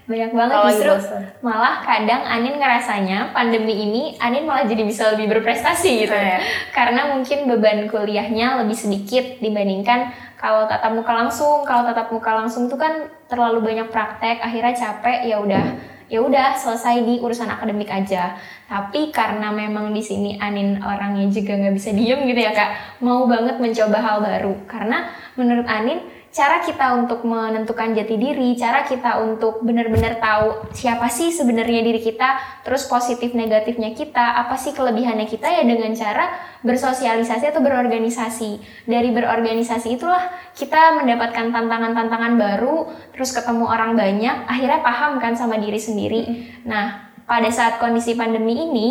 Banyak 0.09 0.33
banget 0.33 0.57
lagi 0.57 0.73
justru 0.81 1.21
malah 1.45 1.85
kadang 1.85 2.25
Anin 2.25 2.57
ngerasanya 2.57 3.37
pandemi 3.37 3.77
ini 3.77 4.03
Anin 4.17 4.49
malah 4.49 4.65
jadi 4.65 4.81
bisa 4.89 5.13
lebih 5.13 5.37
berprestasi 5.37 6.09
gitu. 6.09 6.17
Iya. 6.17 6.41
karena 6.73 7.13
mungkin 7.13 7.45
beban 7.45 7.85
kuliahnya 7.93 8.65
lebih 8.65 8.73
sedikit 8.73 9.37
dibandingkan 9.45 10.09
kalau 10.39 10.71
tatap 10.71 10.95
muka 10.95 11.13
langsung. 11.13 11.67
Kalau 11.67 11.83
tatap 11.85 12.15
muka 12.15 12.31
langsung 12.31 12.71
tuh 12.71 12.79
kan 12.79 13.11
terlalu 13.27 13.61
banyak 13.61 13.91
praktek 13.91 14.39
akhirnya 14.41 14.73
capek 14.73 15.27
ya 15.27 15.43
udah 15.43 15.65
ya 16.09 16.25
udah 16.25 16.57
selesai 16.57 17.05
di 17.05 17.15
urusan 17.21 17.51
akademik 17.51 17.91
aja. 17.91 18.39
Tapi 18.65 19.13
karena 19.13 19.53
memang 19.53 19.93
di 19.93 20.01
sini 20.01 20.41
Anin 20.41 20.81
orangnya 20.81 21.29
juga 21.29 21.59
nggak 21.59 21.75
bisa 21.77 21.91
diem 21.93 22.25
gitu 22.25 22.41
ya 22.41 22.55
kak 22.55 23.03
mau 23.05 23.29
banget 23.29 23.61
mencoba 23.61 23.99
hal 24.01 24.17
baru. 24.25 24.55
Karena 24.65 25.11
menurut 25.37 25.67
Anin 25.69 26.01
cara 26.29 26.61
kita 26.61 26.95
untuk 26.95 27.25
menentukan 27.25 27.97
jati 27.97 28.21
diri, 28.21 28.53
cara 28.55 28.85
kita 28.85 29.19
untuk 29.25 29.65
benar-benar 29.65 30.21
tahu 30.21 30.71
siapa 30.77 31.09
sih 31.09 31.33
sebenarnya 31.33 31.81
diri 31.81 31.99
kita, 32.05 32.63
terus 32.63 32.85
positif 32.85 33.33
negatifnya 33.33 33.97
kita, 33.97 34.37
apa 34.45 34.55
sih 34.61 34.77
kelebihannya 34.77 35.25
kita 35.25 35.49
ya 35.49 35.65
dengan 35.65 35.97
cara 35.97 36.37
bersosialisasi 36.61 37.49
atau 37.49 37.65
berorganisasi. 37.65 38.61
Dari 38.85 39.09
berorganisasi 39.11 39.97
itulah 39.97 40.29
kita 40.53 41.01
mendapatkan 41.01 41.49
tantangan-tantangan 41.49 42.35
baru, 42.37 42.93
terus 43.17 43.33
ketemu 43.33 43.65
orang 43.65 43.97
banyak, 43.97 44.37
akhirnya 44.45 44.81
paham 44.85 45.17
kan 45.19 45.33
sama 45.33 45.57
diri 45.57 45.81
sendiri. 45.81 46.23
Nah, 46.69 47.08
pada 47.29 47.53
saat 47.53 47.77
kondisi 47.77 48.17
pandemi 48.17 48.57
ini, 48.57 48.89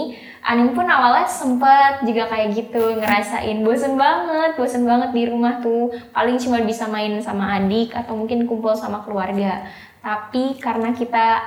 Anin 0.48 0.72
pun 0.72 0.88
awalnya 0.88 1.28
sempet 1.28 2.08
juga 2.08 2.30
kayak 2.32 2.56
gitu 2.56 3.02
ngerasain 3.02 3.60
bosen 3.68 4.00
banget, 4.00 4.56
bosen 4.56 4.88
banget 4.88 5.12
di 5.12 5.28
rumah 5.28 5.60
tuh. 5.60 5.92
Paling 6.16 6.40
cuma 6.40 6.64
bisa 6.64 6.88
main 6.88 7.20
sama 7.20 7.60
adik 7.60 7.92
atau 7.92 8.16
mungkin 8.16 8.48
kumpul 8.48 8.72
sama 8.78 9.04
keluarga. 9.04 9.68
Tapi 10.00 10.56
karena 10.62 10.96
kita 10.96 11.44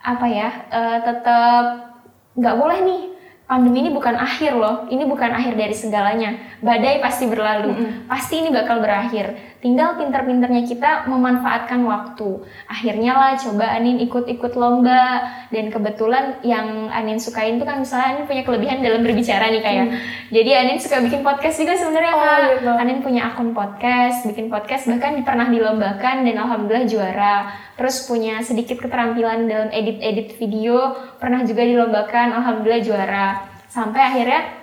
apa 0.00 0.26
ya, 0.30 0.48
eh, 0.72 0.98
tetap 1.04 1.64
nggak 2.38 2.56
boleh 2.56 2.78
nih. 2.86 3.02
Pandemi 3.48 3.80
ini 3.80 3.90
bukan 3.92 4.12
akhir 4.12 4.52
loh, 4.60 4.84
ini 4.92 5.08
bukan 5.08 5.32
akhir 5.32 5.56
dari 5.56 5.72
segalanya. 5.72 6.36
Badai 6.60 7.00
pasti 7.00 7.24
berlalu, 7.24 8.04
pasti 8.04 8.44
ini 8.44 8.52
bakal 8.52 8.84
berakhir. 8.84 9.47
Tinggal 9.58 9.98
pinter-pinternya 9.98 10.62
kita 10.70 11.10
memanfaatkan 11.10 11.82
waktu. 11.82 12.46
Akhirnya 12.70 13.18
lah 13.18 13.32
coba 13.34 13.74
Anin 13.74 13.98
ikut-ikut 13.98 14.54
lomba 14.54 15.26
dan 15.50 15.74
kebetulan 15.74 16.38
yang 16.46 16.86
Anin 16.94 17.18
sukain 17.18 17.58
tuh 17.58 17.66
kan 17.66 17.82
misalnya 17.82 18.14
Anin 18.14 18.24
punya 18.30 18.46
kelebihan 18.46 18.78
dalam 18.86 19.02
berbicara 19.02 19.50
nih 19.50 19.58
kayak. 19.58 19.86
Jadi 20.30 20.50
Anin 20.54 20.78
suka 20.78 21.02
bikin 21.02 21.26
podcast 21.26 21.58
juga 21.58 21.74
sebenarnya 21.74 22.12
Oh, 22.14 22.22
Kak. 22.22 22.38
gitu. 22.62 22.70
Anin 22.70 22.98
punya 23.02 23.34
akun 23.34 23.50
podcast, 23.50 24.22
bikin 24.30 24.46
podcast 24.46 24.86
bahkan 24.86 25.26
pernah 25.26 25.50
dilombakan 25.50 26.22
dan 26.22 26.36
alhamdulillah 26.38 26.86
juara. 26.86 27.36
Terus 27.74 28.06
punya 28.06 28.38
sedikit 28.46 28.78
keterampilan 28.78 29.50
dalam 29.50 29.68
edit-edit 29.74 30.38
video, 30.38 30.94
pernah 31.18 31.42
juga 31.42 31.66
dilombakan, 31.66 32.30
alhamdulillah 32.30 32.82
juara. 32.86 33.26
Sampai 33.66 34.00
akhirnya 34.06 34.54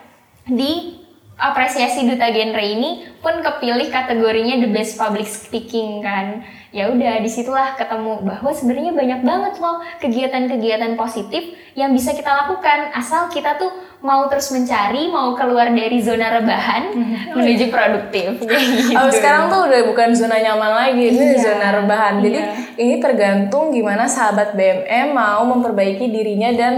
di 0.47 1.04
apresiasi 1.35 2.07
duta 2.07 2.31
genre 2.31 2.63
ini 2.63 3.03
pun 3.19 3.43
kepilih 3.43 3.91
kategorinya 3.91 4.63
the 4.63 4.71
best 4.71 4.95
public 4.95 5.27
speaking 5.27 5.99
kan 5.99 6.47
ya 6.71 6.91
udah 6.91 7.19
di 7.19 7.27
situlah 7.27 7.75
ketemu 7.75 8.23
bahwa 8.23 8.51
sebenarnya 8.55 8.91
banyak 8.95 9.21
banget 9.23 9.53
loh 9.59 9.83
kegiatan-kegiatan 9.99 10.95
positif 10.95 11.55
yang 11.75 11.91
bisa 11.91 12.15
kita 12.15 12.31
lakukan 12.31 12.91
asal 12.95 13.27
kita 13.27 13.59
tuh 13.59 13.71
mau 14.03 14.27
terus 14.31 14.47
mencari 14.53 15.09
mau 15.11 15.35
keluar 15.35 15.71
dari 15.71 15.97
zona 15.99 16.39
rebahan 16.39 16.93
menuju 17.35 17.65
produktif 17.73 18.37
gitu. 18.43 18.95
Oh, 18.95 19.09
sekarang 19.09 19.49
tuh 19.49 19.65
udah 19.65 19.81
bukan 19.89 20.13
zona 20.13 20.37
nyaman 20.37 20.71
lagi, 20.71 21.09
ini 21.09 21.35
Iya, 21.35 21.41
zona 21.41 21.67
rebahan. 21.81 22.21
Jadi 22.21 22.37
iya. 22.37 22.53
ini 22.77 22.95
tergantung 23.01 23.73
gimana 23.73 24.05
sahabat 24.05 24.53
BMM 24.53 25.09
mau 25.09 25.41
memperbaiki 25.49 26.05
dirinya 26.11 26.53
dan 26.53 26.73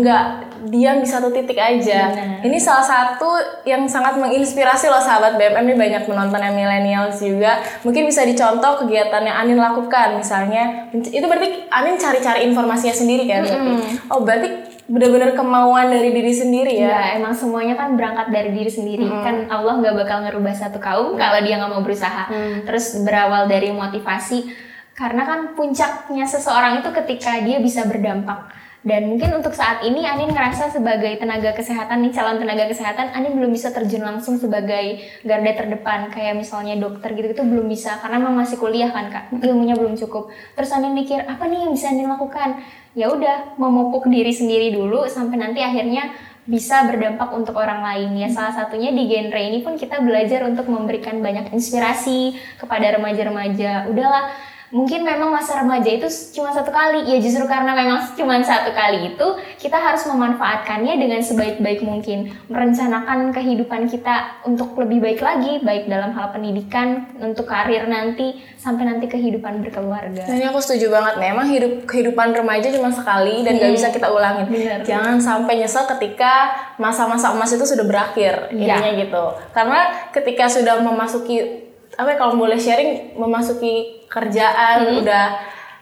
nggak 0.00 0.51
diam 0.70 1.02
di 1.02 1.08
satu 1.10 1.34
titik 1.34 1.58
aja. 1.58 2.14
Benar. 2.14 2.46
Ini 2.46 2.58
salah 2.62 2.86
satu 2.86 3.26
yang 3.66 3.86
sangat 3.90 4.14
menginspirasi 4.18 4.86
loh 4.86 5.02
sahabat 5.02 5.34
BMM 5.34 5.66
ini 5.66 5.74
banyak 5.74 6.02
menonton 6.06 6.38
yang 6.38 6.54
millennials 6.54 7.18
juga. 7.18 7.58
Mungkin 7.82 8.06
bisa 8.06 8.22
dicontoh 8.22 8.86
kegiatan 8.86 9.26
yang 9.26 9.36
Anin 9.42 9.58
lakukan 9.58 10.22
misalnya 10.22 10.88
itu 10.94 11.26
berarti 11.26 11.66
Anin 11.70 11.98
cari-cari 11.98 12.46
informasinya 12.46 12.94
sendiri 12.94 13.26
kan 13.26 13.42
berarti. 13.42 13.72
Oh, 14.06 14.22
berarti 14.22 14.48
benar-benar 14.82 15.32
kemauan 15.38 15.88
dari 15.88 16.10
diri 16.10 16.34
sendiri 16.34 16.74
ya. 16.78 16.90
Ya, 16.90 17.02
emang 17.16 17.32
semuanya 17.32 17.78
kan 17.78 17.94
berangkat 17.96 18.28
dari 18.30 18.50
diri 18.54 18.68
sendiri. 18.68 19.06
Kan 19.08 19.50
Allah 19.50 19.78
nggak 19.82 19.94
bakal 19.98 20.26
ngerubah 20.26 20.54
satu 20.54 20.78
kaum 20.78 21.18
kalau 21.18 21.38
dia 21.42 21.58
nggak 21.58 21.70
mau 21.70 21.82
berusaha. 21.82 22.28
Terus 22.66 23.00
berawal 23.00 23.48
dari 23.48 23.72
motivasi, 23.72 24.46
karena 24.92 25.24
kan 25.24 25.58
puncaknya 25.58 26.26
seseorang 26.28 26.84
itu 26.84 26.90
ketika 26.92 27.40
dia 27.40 27.58
bisa 27.58 27.88
berdampak. 27.88 28.61
Dan 28.82 29.14
mungkin 29.14 29.30
untuk 29.38 29.54
saat 29.54 29.86
ini 29.86 30.02
Anin 30.02 30.34
ngerasa 30.34 30.74
sebagai 30.74 31.14
tenaga 31.14 31.54
kesehatan 31.54 32.02
nih 32.02 32.10
calon 32.10 32.42
tenaga 32.42 32.66
kesehatan 32.66 33.14
Anin 33.14 33.38
belum 33.38 33.54
bisa 33.54 33.70
terjun 33.70 34.02
langsung 34.02 34.42
sebagai 34.42 34.98
garda 35.22 35.52
terdepan 35.54 36.10
kayak 36.10 36.34
misalnya 36.34 36.74
dokter 36.74 37.14
gitu 37.14 37.30
itu 37.30 37.42
belum 37.46 37.70
bisa 37.70 38.02
karena 38.02 38.18
memang 38.18 38.42
masih 38.42 38.58
kuliah 38.58 38.90
kan 38.90 39.06
kak? 39.06 39.24
Ilmunya 39.38 39.78
belum 39.78 39.94
cukup. 39.94 40.34
Terus 40.58 40.74
Anin 40.74 40.98
mikir 40.98 41.22
apa 41.22 41.46
nih 41.46 41.62
yang 41.62 41.72
bisa 41.78 41.94
Anin 41.94 42.10
lakukan? 42.10 42.58
Ya 42.98 43.06
udah 43.08 43.54
memupuk 43.54 44.10
diri 44.10 44.34
sendiri 44.34 44.74
dulu 44.74 45.06
sampai 45.06 45.38
nanti 45.38 45.62
akhirnya 45.62 46.10
bisa 46.42 46.82
berdampak 46.90 47.30
untuk 47.30 47.54
orang 47.54 47.86
lain. 47.86 48.18
Ya 48.18 48.26
salah 48.34 48.50
satunya 48.50 48.90
di 48.90 49.06
genre 49.06 49.38
ini 49.38 49.62
pun 49.62 49.78
kita 49.78 50.02
belajar 50.02 50.42
untuk 50.42 50.66
memberikan 50.66 51.22
banyak 51.22 51.54
inspirasi 51.54 52.34
kepada 52.58 52.98
remaja-remaja. 52.98 53.86
Udahlah 53.86 54.34
mungkin 54.72 55.04
memang 55.04 55.30
masa 55.30 55.62
remaja 55.62 55.86
itu 55.86 56.08
cuma 56.34 56.50
satu 56.50 56.72
kali 56.72 57.04
ya 57.06 57.20
justru 57.20 57.44
karena 57.46 57.76
memang 57.76 58.02
cuma 58.16 58.40
satu 58.40 58.72
kali 58.72 59.14
itu 59.14 59.26
kita 59.60 59.76
harus 59.76 60.02
memanfaatkannya 60.08 60.96
dengan 60.96 61.20
sebaik-baik 61.20 61.84
mungkin 61.84 62.32
merencanakan 62.48 63.36
kehidupan 63.36 63.86
kita 63.86 64.42
untuk 64.48 64.74
lebih 64.80 65.04
baik 65.04 65.20
lagi 65.20 65.60
baik 65.60 65.86
dalam 65.92 66.16
hal 66.16 66.32
pendidikan 66.32 67.04
untuk 67.20 67.46
karir 67.46 67.84
nanti 67.84 68.40
sampai 68.56 68.88
nanti 68.88 69.06
kehidupan 69.12 69.60
berkeluarga 69.60 70.32
Nah, 70.32 70.40
ini 70.40 70.48
aku 70.48 70.64
setuju 70.64 70.88
banget 70.88 71.20
nih. 71.20 71.28
Emang 71.36 71.46
hidup 71.52 71.72
kehidupan 71.84 72.32
remaja 72.32 72.72
cuma 72.72 72.88
sekali 72.88 73.44
dan 73.44 73.60
gak 73.60 73.72
bisa 73.76 73.88
kita 73.92 74.08
ulangin. 74.08 74.48
Bener. 74.48 74.80
Jangan 74.80 75.20
sampai 75.20 75.60
nyesel 75.60 75.84
ketika 75.84 76.56
masa-masa 76.80 77.36
emas 77.36 77.52
itu 77.52 77.68
sudah 77.68 77.84
berakhir. 77.84 78.48
Iya. 78.48 78.80
Intinya 78.80 78.90
gitu. 78.96 79.24
Karena 79.52 79.80
ketika 80.08 80.48
sudah 80.48 80.80
memasuki 80.80 81.61
apa 81.98 82.08
ya, 82.12 82.16
kalau 82.16 82.34
boleh 82.40 82.56
sharing 82.56 83.16
memasuki 83.16 84.04
kerjaan 84.08 85.02
udah 85.04 85.24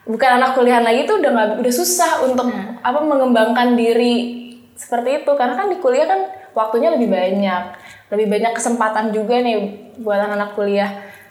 bukan 0.07 0.31
anak 0.43 0.59
kuliah 0.59 0.83
lagi 0.83 1.07
tuh 1.07 1.23
udah 1.23 1.31
nggak 1.31 1.49
udah 1.63 1.75
susah 1.75 2.27
untuk 2.27 2.51
apa 2.83 2.99
mengembangkan 2.99 3.79
diri 3.79 4.49
seperti 4.75 5.23
itu. 5.23 5.33
Karena 5.39 5.55
kan 5.55 5.67
di 5.71 5.79
kuliah 5.79 6.07
kan 6.11 6.21
waktunya 6.55 6.91
lebih 6.91 7.11
banyak 7.11 7.63
lebih 8.11 8.27
banyak 8.27 8.53
kesempatan 8.59 9.15
juga 9.15 9.39
nih 9.39 9.57
buat 10.03 10.19
anak-anak 10.19 10.51
kuliah 10.59 10.91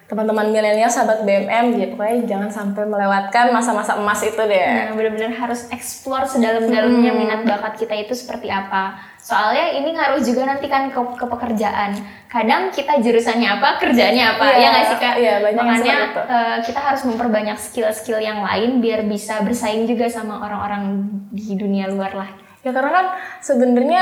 teman-teman 0.09 0.49
milenial 0.49 0.89
sahabat 0.89 1.21
BMM 1.21 1.77
gitu 1.77 1.93
pokoknya 1.93 2.25
jangan 2.25 2.49
sampai 2.49 2.81
melewatkan 2.83 3.53
masa-masa 3.53 3.93
emas 3.93 4.17
itu 4.19 4.41
deh 4.41 4.65
Nah, 4.65 4.97
benar-benar 4.97 5.29
harus 5.31 5.69
explore 5.69 6.25
sedalam-dalamnya 6.25 7.13
minat 7.13 7.41
bakat 7.45 7.77
kita 7.77 7.93
itu 7.93 8.17
seperti 8.17 8.49
apa. 8.49 8.97
Soalnya 9.21 9.77
ini 9.77 9.93
ngaruh 9.93 10.17
juga 10.17 10.49
nanti 10.49 10.65
kan 10.65 10.89
ke, 10.89 10.97
ke 10.97 11.25
pekerjaan. 11.27 11.93
Kadang 12.25 12.73
kita 12.73 12.97
jurusannya 12.97 13.61
apa, 13.61 13.77
kerjaannya 13.77 14.25
apa, 14.33 14.45
Iya, 14.49 14.57
ya 14.57 14.67
nggak 14.67 14.85
sih 14.85 14.97
kak? 14.97 15.13
iya, 15.15 15.35
banyak 15.39 15.61
Makanya 15.61 15.95
eh, 16.25 16.57
kita 16.65 16.79
harus 16.81 17.01
memperbanyak 17.05 17.57
skill-skill 17.61 18.17
yang 18.17 18.41
lain 18.41 18.81
biar 18.81 19.05
bisa 19.05 19.45
bersaing 19.45 19.85
juga 19.85 20.09
sama 20.09 20.41
orang-orang 20.41 21.05
di 21.29 21.53
dunia 21.53 21.85
luar 21.85 22.17
lah. 22.17 22.29
ya 22.59 22.73
karena 22.73 22.91
kan 22.91 23.05
sebenarnya 23.39 24.01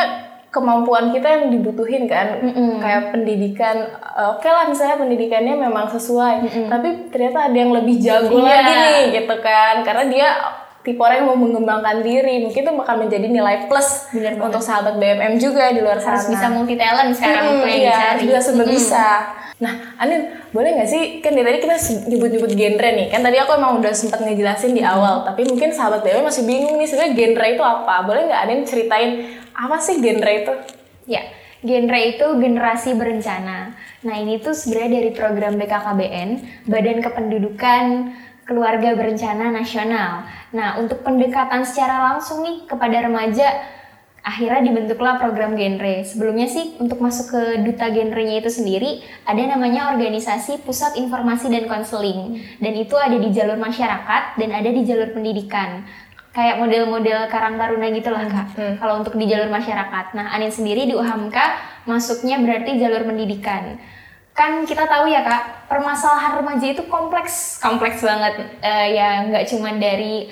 kemampuan 0.49 1.09
kita 1.09 1.27
yang 1.27 1.43
dibutuhin 1.49 2.05
kan. 2.05 2.39
Kayak 2.77 3.11
pendidikan 3.11 3.75
eh, 3.93 4.27
oke 4.29 4.45
lah 4.45 4.65
misalnya 4.65 4.97
pendidikannya 4.97 5.55
memang 5.55 5.87
sesuai 5.87 6.35
tapi 6.65 6.87
ternyata 7.07 7.45
ada 7.45 7.55
yang 7.55 7.71
lebih 7.71 7.95
jago 7.97 8.31
Iya. 8.33 8.47
lagi 8.47 8.73
nih 8.75 9.01
gitu 9.15 9.35
kan. 9.39 9.75
Karena 9.81 10.03
dia 10.05 10.27
tipe 10.81 10.97
orang 10.97 11.17
yang 11.17 11.27
mau 11.27 11.35
mengembangkan 11.37 11.99
diri 11.99 12.39
mungkin 12.41 12.63
itu 12.63 12.71
bakal 12.73 12.95
menjadi 12.97 13.27
nilai 13.27 13.67
plus 13.67 14.07
Bener 14.09 14.39
untuk 14.39 14.59
sahabat 14.59 14.95
BMM 14.95 15.35
juga 15.35 15.67
di 15.69 15.79
luar 15.79 15.99
sana. 15.99 16.15
Harus 16.15 16.27
bisa 16.27 16.47
multi 16.47 16.75
talent 16.75 17.11
sekarang 17.11 17.43
Hmm, 17.45 17.59
tuh 17.59 17.67
yang 17.67 17.81
iya, 17.81 17.91
dicari. 17.91 18.19
bisa 18.23 18.39
serba 18.39 18.63
bisa. 18.63 19.07
Nah, 19.57 19.97
Anin, 19.97 20.37
boleh 20.53 20.77
nggak 20.77 20.89
sih 20.89 21.01
kan 21.17 21.33
dari 21.33 21.41
tadi 21.49 21.57
kita 21.65 21.75
nyebut-nyebut 22.13 22.51
genre 22.53 22.89
nih. 22.93 23.07
Kan 23.09 23.25
tadi 23.25 23.37
aku 23.41 23.57
emang 23.57 23.81
udah 23.81 23.89
sempat 23.89 24.21
ngejelasin 24.21 24.77
di 24.77 24.85
awal, 24.85 25.25
tapi 25.25 25.49
mungkin 25.49 25.73
sahabat 25.73 26.05
BMM 26.05 26.29
masih 26.29 26.45
bingung 26.45 26.77
nih 26.77 26.85
sebenarnya 26.85 27.13
genre 27.17 27.45
itu 27.57 27.63
apa. 27.65 27.95
Boleh 28.05 28.21
nggak 28.29 28.41
Anin 28.45 28.61
ceritain 28.69 29.11
apa 29.57 29.81
sih 29.81 29.97
genre 29.97 30.29
itu? 30.29 30.53
Ya, 31.09 31.25
genre 31.65 31.99
itu 32.05 32.25
generasi 32.37 32.93
berencana. 32.93 33.73
Nah, 34.05 34.15
ini 34.21 34.37
tuh 34.37 34.53
sebenarnya 34.53 35.01
dari 35.01 35.11
program 35.17 35.57
BKKBN, 35.57 36.29
Badan 36.69 36.99
Kependudukan 37.01 37.85
Keluarga 38.45 38.93
Berencana 38.93 39.49
Nasional. 39.49 40.23
Nah, 40.53 40.77
untuk 40.77 41.01
pendekatan 41.01 41.65
secara 41.65 42.13
langsung 42.13 42.45
nih 42.45 42.69
kepada 42.69 43.09
remaja, 43.09 43.47
akhirnya 44.27 44.59
dibentuklah 44.67 45.23
program 45.23 45.55
genre. 45.55 46.03
Sebelumnya 46.03 46.51
sih 46.51 46.75
untuk 46.83 46.99
masuk 46.99 47.31
ke 47.31 47.41
duta 47.63 47.87
genrenya 47.87 48.43
itu 48.43 48.51
sendiri 48.51 48.99
ada 49.23 49.39
namanya 49.39 49.95
organisasi 49.95 50.67
Pusat 50.67 50.99
Informasi 50.99 51.47
dan 51.47 51.71
Konseling 51.71 52.43
dan 52.59 52.73
itu 52.75 52.99
ada 52.99 53.15
di 53.15 53.31
jalur 53.31 53.55
masyarakat 53.55 54.35
dan 54.35 54.49
ada 54.51 54.67
di 54.67 54.83
jalur 54.83 55.15
pendidikan. 55.15 55.87
Kayak 56.35 56.61
model-model 56.61 57.31
Karang 57.33 57.55
Taruna 57.57 57.87
gitu 57.89 58.13
lah 58.13 58.27
kak. 58.29 58.77
Kalau 58.77 59.01
untuk 59.01 59.17
di 59.17 59.25
jalur 59.25 59.49
masyarakat. 59.49 60.05
Nah 60.13 60.29
Anin 60.35 60.51
sendiri 60.51 60.85
di 60.85 60.93
UHAMK 60.93 61.37
masuknya 61.87 62.37
berarti 62.43 62.77
jalur 62.77 63.07
pendidikan. 63.07 63.79
Kan 64.37 64.69
kita 64.69 64.85
tahu 64.85 65.09
ya 65.09 65.25
kak, 65.25 65.65
permasalahan 65.65 66.45
remaja 66.45 66.77
itu 66.77 66.85
kompleks, 66.85 67.57
kompleks 67.57 68.05
banget. 68.05 68.45
Eh, 68.61 68.93
ya 68.93 69.25
nggak 69.25 69.49
cuma 69.49 69.73
dari 69.81 70.29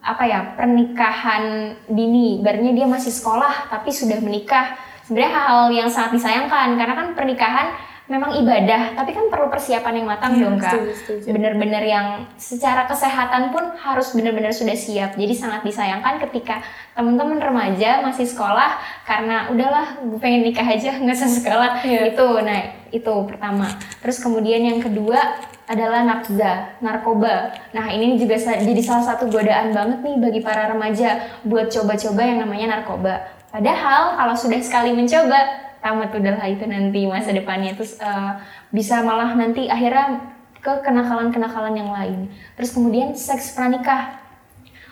apa 0.00 0.22
ya 0.24 0.40
pernikahan 0.54 1.44
dini, 1.86 2.40
ibaratnya 2.40 2.72
dia 2.72 2.86
masih 2.86 3.10
sekolah 3.10 3.68
tapi 3.68 3.90
sudah 3.90 4.18
menikah. 4.20 4.76
Sebenarnya 5.04 5.32
hal 5.32 5.58
yang 5.70 5.86
sangat 5.86 6.18
disayangkan 6.18 6.74
karena 6.74 6.94
kan 6.94 7.08
pernikahan 7.14 7.66
memang 8.06 8.38
ibadah, 8.38 8.94
tapi 8.94 9.10
kan 9.10 9.26
perlu 9.26 9.50
persiapan 9.50 9.98
yang 9.98 10.06
matang 10.06 10.38
Iya, 10.38 10.42
dong 10.46 10.56
kak. 10.62 10.78
Bener-bener 11.26 11.82
yang 11.82 12.06
secara 12.38 12.86
kesehatan 12.86 13.50
pun 13.50 13.74
harus 13.74 14.14
bener-bener 14.14 14.54
sudah 14.54 14.78
siap. 14.78 15.18
Jadi 15.18 15.34
sangat 15.34 15.66
disayangkan 15.66 16.22
ketika 16.22 16.62
teman-teman 16.94 17.42
remaja 17.42 18.06
masih 18.06 18.26
sekolah 18.26 18.78
karena 19.02 19.50
udahlah 19.50 19.98
gue 20.06 20.18
pengen 20.22 20.46
nikah 20.46 20.62
aja 20.62 20.94
nggak 21.02 21.18
usah 21.18 21.32
sekolah 21.34 21.70
Iya. 21.82 22.14
itu. 22.14 22.26
Nah 22.46 22.60
itu 22.94 23.14
pertama. 23.26 23.66
Terus 23.98 24.22
kemudian 24.22 24.62
yang 24.62 24.78
kedua 24.78 25.18
adalah 25.66 26.06
nafza, 26.06 26.78
narkoba. 26.78 27.50
Nah 27.74 27.86
ini 27.90 28.14
juga 28.16 28.38
jadi 28.38 28.82
salah 28.82 29.02
satu 29.02 29.26
godaan 29.26 29.74
banget 29.74 29.98
nih 30.02 30.16
bagi 30.22 30.40
para 30.40 30.70
remaja 30.70 31.42
buat 31.42 31.68
coba-coba 31.74 32.22
yang 32.22 32.38
namanya 32.46 32.78
narkoba. 32.78 33.26
Padahal 33.50 34.14
kalau 34.14 34.34
sudah 34.38 34.62
sekali 34.62 34.94
mencoba, 34.94 35.66
tamat 35.82 36.14
udahlah 36.14 36.46
itu 36.46 36.64
nanti 36.66 37.06
masa 37.10 37.34
depannya 37.34 37.74
terus 37.74 37.98
eh, 37.98 38.32
bisa 38.70 39.02
malah 39.02 39.34
nanti 39.34 39.66
akhirnya 39.66 40.34
ke 40.62 40.72
kenakalan-kenakalan 40.82 41.74
yang 41.78 41.90
lain. 41.94 42.30
Terus 42.58 42.74
kemudian 42.74 43.14
seks 43.14 43.54
pranikah. 43.54 44.22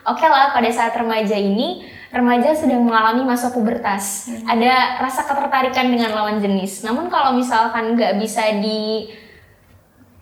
Oke 0.05 0.23
lah, 0.29 0.53
pada 0.53 0.69
saat 0.69 0.93
remaja 0.93 1.33
ini, 1.33 1.89
remaja 2.13 2.53
sedang 2.53 2.85
mengalami 2.85 3.25
masa 3.25 3.49
pubertas. 3.51 4.29
Ada 4.45 5.01
rasa 5.01 5.25
ketertarikan 5.25 5.89
dengan 5.89 6.13
lawan 6.13 6.45
jenis. 6.45 6.85
Namun 6.85 7.09
kalau 7.09 7.33
misalkan 7.33 7.97
nggak 7.97 8.21
bisa 8.21 8.61
di 8.61 9.09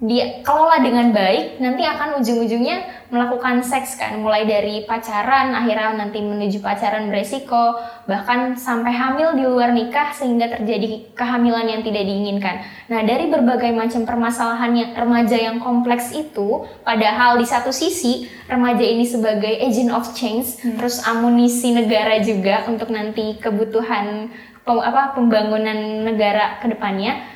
dikelola 0.02 0.82
dengan 0.82 1.14
baik, 1.14 1.62
nanti 1.62 1.86
akan 1.86 2.18
ujung-ujungnya 2.18 3.06
melakukan 3.14 3.62
seks 3.62 3.94
kan, 3.94 4.18
mulai 4.18 4.42
dari 4.42 4.82
pacaran, 4.82 5.54
akhirnya 5.54 5.94
nanti 5.94 6.18
menuju 6.18 6.58
pacaran 6.58 7.06
beresiko, 7.06 7.78
bahkan 8.10 8.58
sampai 8.58 8.90
hamil 8.90 9.38
di 9.38 9.46
luar 9.46 9.70
nikah 9.70 10.10
sehingga 10.10 10.58
terjadi 10.58 11.14
kehamilan 11.14 11.70
yang 11.70 11.86
tidak 11.86 12.02
diinginkan. 12.02 12.66
Nah, 12.90 13.06
dari 13.06 13.30
berbagai 13.30 13.70
macam 13.70 14.02
permasalahan 14.02 14.74
yang 14.74 14.90
remaja 14.90 15.38
yang 15.38 15.62
kompleks 15.62 16.10
itu, 16.10 16.66
padahal 16.82 17.38
di 17.38 17.46
satu 17.46 17.70
sisi 17.70 18.26
remaja 18.50 18.82
ini 18.82 19.06
sebagai 19.06 19.54
agent 19.62 19.94
of 19.94 20.10
change, 20.18 20.58
terus 20.66 20.98
amunisi 21.06 21.70
negara 21.70 22.18
juga 22.18 22.66
untuk 22.66 22.90
nanti 22.90 23.38
kebutuhan 23.38 24.34
pem- 24.66 24.82
apa 24.82 25.14
pembangunan 25.14 26.10
negara 26.10 26.58
ke 26.58 26.74
depannya 26.74 27.31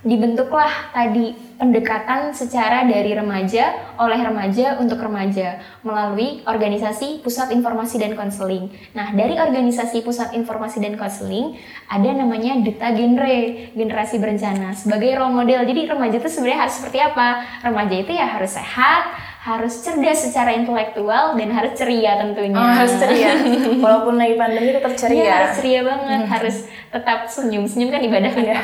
dibentuklah 0.00 0.92
tadi 0.96 1.36
pendekatan 1.60 2.32
secara 2.32 2.88
dari 2.88 3.12
remaja 3.12 3.92
oleh 4.00 4.16
remaja 4.16 4.80
untuk 4.80 4.96
remaja 4.96 5.60
melalui 5.84 6.40
organisasi 6.48 7.20
Pusat 7.20 7.52
Informasi 7.52 8.00
dan 8.00 8.16
Konseling. 8.16 8.72
Nah, 8.96 9.12
dari 9.12 9.36
organisasi 9.36 10.00
Pusat 10.00 10.40
Informasi 10.40 10.80
dan 10.80 10.96
Konseling 10.96 11.60
ada 11.84 12.16
namanya 12.16 12.56
Duta 12.64 12.96
Genre, 12.96 13.36
Generasi 13.76 14.16
Berencana 14.16 14.72
sebagai 14.72 15.12
role 15.20 15.36
model. 15.36 15.68
Jadi 15.68 15.80
remaja 15.84 16.16
itu 16.16 16.32
sebenarnya 16.32 16.60
harus 16.64 16.74
seperti 16.80 16.98
apa? 17.04 17.28
Remaja 17.60 17.94
itu 18.00 18.12
ya 18.16 18.24
harus 18.24 18.56
sehat, 18.56 19.29
harus 19.40 19.80
cerdas 19.80 20.20
secara 20.20 20.52
intelektual 20.52 21.32
dan 21.32 21.48
harus 21.48 21.72
ceria 21.72 22.20
tentunya. 22.20 22.60
Oh, 22.60 22.72
harus 22.76 22.92
ceria. 23.00 23.40
Walaupun 23.84 24.20
lagi 24.20 24.36
pandemi 24.36 24.68
tetap 24.76 24.92
ceria. 24.92 25.32
harus 25.32 25.56
ceria 25.56 25.80
banget, 25.80 26.22
harus 26.28 26.56
tetap 26.92 27.24
senyum. 27.24 27.64
Senyum 27.64 27.88
kan 27.88 28.04
ibadah 28.04 28.30
kan 28.36 28.44
ya. 28.44 28.60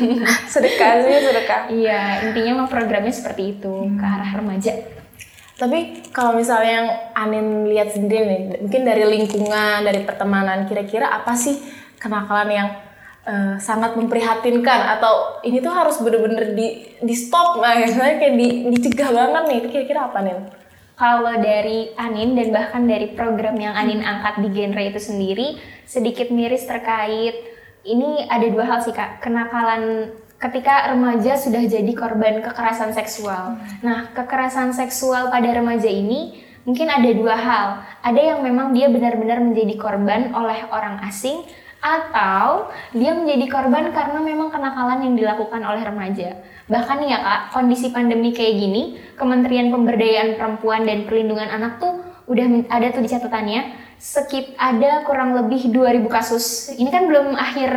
sedekah 0.52 1.00
sih, 1.00 1.12
sedekah. 1.24 1.60
Iya, 1.72 2.28
intinya 2.28 2.60
mah 2.60 2.68
programnya 2.68 3.08
seperti 3.08 3.56
itu 3.56 3.88
ke 3.96 4.04
arah 4.04 4.36
remaja. 4.36 4.76
Tapi 5.58 6.06
kalau 6.12 6.36
misalnya 6.36 6.72
yang 6.84 6.88
Anin 7.16 7.64
lihat 7.64 7.96
sendiri 7.96 8.28
nih, 8.28 8.40
mungkin 8.68 8.82
dari 8.84 9.04
lingkungan, 9.08 9.80
dari 9.80 10.04
pertemanan, 10.04 10.68
kira-kira 10.68 11.08
apa 11.08 11.32
sih 11.34 11.56
kenakalan 11.96 12.52
yang 12.52 12.68
eh, 13.28 13.56
sangat 13.60 13.94
memprihatinkan 14.00 14.96
atau 14.96 15.44
ini 15.44 15.60
tuh 15.60 15.76
harus 15.76 16.00
bener-bener 16.00 16.56
di 16.56 16.88
di 17.04 17.14
stop, 17.14 17.60
nah 17.60 17.76
kayak 18.18 18.34
di, 18.34 18.72
dicegah 18.72 19.12
banget 19.12 19.42
nih, 19.44 19.56
itu 19.60 19.68
kira-kira 19.68 20.08
apa 20.08 20.18
nih? 20.24 20.36
Kalau 20.98 21.30
dari 21.38 21.94
Anin 21.94 22.34
dan 22.34 22.50
bahkan 22.50 22.82
dari 22.88 23.14
program 23.14 23.54
yang 23.54 23.76
Anin 23.76 24.02
angkat 24.02 24.42
di 24.42 24.48
genre 24.50 24.82
itu 24.82 24.98
sendiri 24.98 25.54
sedikit 25.86 26.26
miris 26.34 26.66
terkait 26.66 27.38
ini 27.86 28.26
ada 28.26 28.46
dua 28.50 28.66
hal 28.66 28.78
sih 28.82 28.90
kak 28.90 29.22
kenakalan 29.22 30.10
ketika 30.38 30.90
remaja 30.94 31.34
sudah 31.34 31.62
jadi 31.66 31.92
korban 31.94 32.42
kekerasan 32.42 32.94
seksual. 32.94 33.58
Nah 33.82 34.10
kekerasan 34.14 34.70
seksual 34.70 35.30
pada 35.30 35.50
remaja 35.50 35.86
ini 35.86 36.42
mungkin 36.62 36.90
ada 36.90 37.10
dua 37.10 37.34
hal. 37.34 37.66
Ada 38.02 38.34
yang 38.34 38.40
memang 38.42 38.70
dia 38.74 38.86
benar-benar 38.90 39.42
menjadi 39.42 39.74
korban 39.78 40.30
oleh 40.34 40.66
orang 40.70 41.02
asing. 41.06 41.42
Atau 41.78 42.68
dia 42.90 43.14
menjadi 43.14 43.46
korban 43.46 43.94
karena 43.94 44.18
memang 44.18 44.50
kenakalan 44.50 44.98
yang 45.06 45.14
dilakukan 45.14 45.62
oleh 45.62 45.82
remaja. 45.86 46.42
Bahkan 46.66 46.98
ya 47.06 47.18
kak, 47.18 47.40
kondisi 47.54 47.88
pandemi 47.88 48.34
kayak 48.34 48.54
gini, 48.58 48.82
Kementerian 49.14 49.70
Pemberdayaan 49.70 50.34
Perempuan 50.34 50.84
dan 50.84 51.06
Perlindungan 51.06 51.48
Anak 51.48 51.78
tuh 51.78 52.02
udah 52.28 52.44
ada 52.68 52.86
tuh 52.92 53.00
di 53.00 53.08
catatannya, 53.08 53.60
sekit 53.96 54.58
ada 54.58 55.06
kurang 55.06 55.32
lebih 55.32 55.70
2000 55.70 56.10
kasus. 56.10 56.74
Ini 56.74 56.90
kan 56.90 57.06
belum 57.06 57.32
akhir 57.32 57.72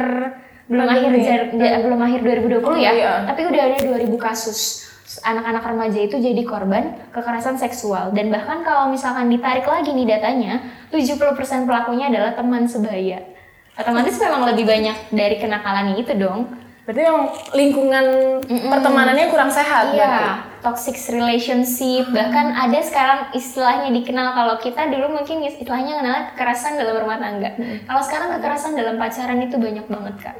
belum 0.67 0.87
Pandemi. 0.87 1.19
akhir 1.19 1.51
jar- 1.51 1.81
belum 1.83 1.99
akhir 1.99 2.19
2020 2.23 2.79
ya, 2.79 2.91
Iya. 2.91 3.13
tapi 3.27 3.43
udah 3.43 3.61
ada 3.61 3.77
2000 3.83 4.15
kasus 4.15 4.87
anak-anak 5.19 5.67
remaja 5.67 5.99
itu 5.99 6.15
jadi 6.15 6.39
korban 6.47 6.95
kekerasan 7.11 7.59
seksual 7.59 8.15
dan 8.15 8.31
bahkan 8.31 8.63
kalau 8.63 8.87
misalkan 8.87 9.27
ditarik 9.27 9.67
lagi 9.67 9.91
nih 9.91 10.07
datanya 10.07 10.63
70% 10.87 11.67
pelakunya 11.67 12.07
adalah 12.07 12.31
teman 12.31 12.63
sebaya 12.63 13.19
otomatis 13.81 14.15
memang 14.21 14.47
lebih 14.53 14.65
banyak 14.69 14.97
dari 15.11 15.35
kenakalan 15.41 15.97
itu 15.97 16.13
dong. 16.15 16.53
Berarti 16.81 17.01
memang 17.05 17.25
lingkungan 17.53 18.05
pertemanannya 18.45 19.29
kurang 19.29 19.53
sehat 19.53 19.93
berarti. 19.93 20.01
iya 20.01 20.51
toxic 20.61 20.95
relationship 21.09 22.07
bahkan 22.13 22.53
ada 22.53 22.79
sekarang 22.79 23.19
istilahnya 23.33 23.89
dikenal 23.89 24.37
kalau 24.37 24.55
kita 24.61 24.87
dulu 24.93 25.19
mungkin 25.19 25.41
istilahnya 25.45 25.99
kenal 25.99 26.17
kekerasan 26.33 26.77
dalam 26.77 26.95
rumah 27.01 27.17
tangga. 27.17 27.57
Kalau 27.85 28.01
sekarang 28.05 28.29
kekerasan 28.37 28.77
dalam 28.77 28.95
pacaran 29.01 29.41
itu 29.41 29.57
banyak 29.57 29.85
banget 29.89 30.15
kak. 30.21 30.37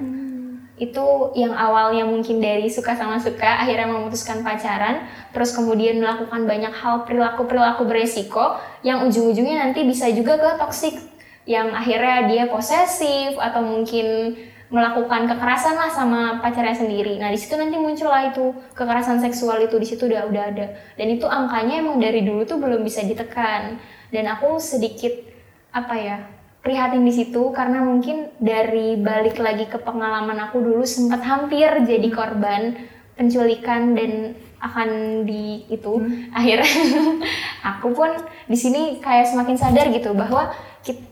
Itu 0.81 1.29
yang 1.37 1.53
awalnya 1.53 2.09
mungkin 2.09 2.41
dari 2.41 2.65
suka 2.69 2.97
sama 2.97 3.21
suka 3.21 3.61
akhirnya 3.61 3.85
memutuskan 3.89 4.41
pacaran 4.41 5.05
terus 5.29 5.53
kemudian 5.53 6.01
melakukan 6.01 6.49
banyak 6.49 6.73
hal 6.73 7.05
perilaku 7.05 7.45
perilaku 7.45 7.85
beresiko 7.85 8.57
yang 8.81 9.05
ujung-ujungnya 9.05 9.61
nanti 9.61 9.85
bisa 9.85 10.09
juga 10.09 10.41
ke 10.41 10.49
toksik 10.57 11.10
yang 11.45 11.73
akhirnya 11.73 12.29
dia 12.29 12.43
posesif 12.49 13.37
atau 13.37 13.61
mungkin 13.65 14.37
melakukan 14.71 15.27
kekerasan 15.27 15.75
lah 15.75 15.91
sama 15.91 16.39
pacarnya 16.39 16.71
sendiri. 16.71 17.19
Nah 17.19 17.27
di 17.27 17.35
situ 17.35 17.59
nanti 17.59 17.75
muncullah 17.75 18.31
itu 18.31 18.55
kekerasan 18.71 19.19
seksual 19.19 19.59
itu 19.67 19.75
di 19.75 19.87
situ 19.87 20.07
udah 20.07 20.31
udah 20.31 20.43
ada. 20.47 20.67
Dan 20.95 21.07
itu 21.11 21.27
angkanya 21.27 21.83
emang 21.83 21.99
dari 21.99 22.23
dulu 22.23 22.47
tuh 22.47 22.55
belum 22.55 22.79
bisa 22.79 23.03
ditekan. 23.03 23.75
Dan 24.07 24.31
aku 24.31 24.63
sedikit 24.63 25.11
apa 25.75 25.95
ya 25.99 26.17
prihatin 26.63 27.03
di 27.03 27.11
situ 27.11 27.51
karena 27.51 27.83
mungkin 27.83 28.31
dari 28.39 28.95
balik 28.95 29.39
lagi 29.43 29.67
ke 29.67 29.75
pengalaman 29.81 30.39
aku 30.39 30.63
dulu 30.63 30.83
sempat 30.87 31.23
hampir 31.23 31.67
jadi 31.83 32.07
korban 32.11 32.75
penculikan 33.19 33.91
dan 33.97 34.39
akan 34.61 35.23
di 35.27 35.67
itu 35.67 35.99
akhirnya. 36.31 36.69
Aku 37.75 37.93
pun 37.93 38.09
di 38.45 38.57
sini 38.57 39.01
kayak 39.01 39.29
semakin 39.29 39.57
sadar 39.57 39.89
gitu 39.89 40.13
bahwa 40.13 40.53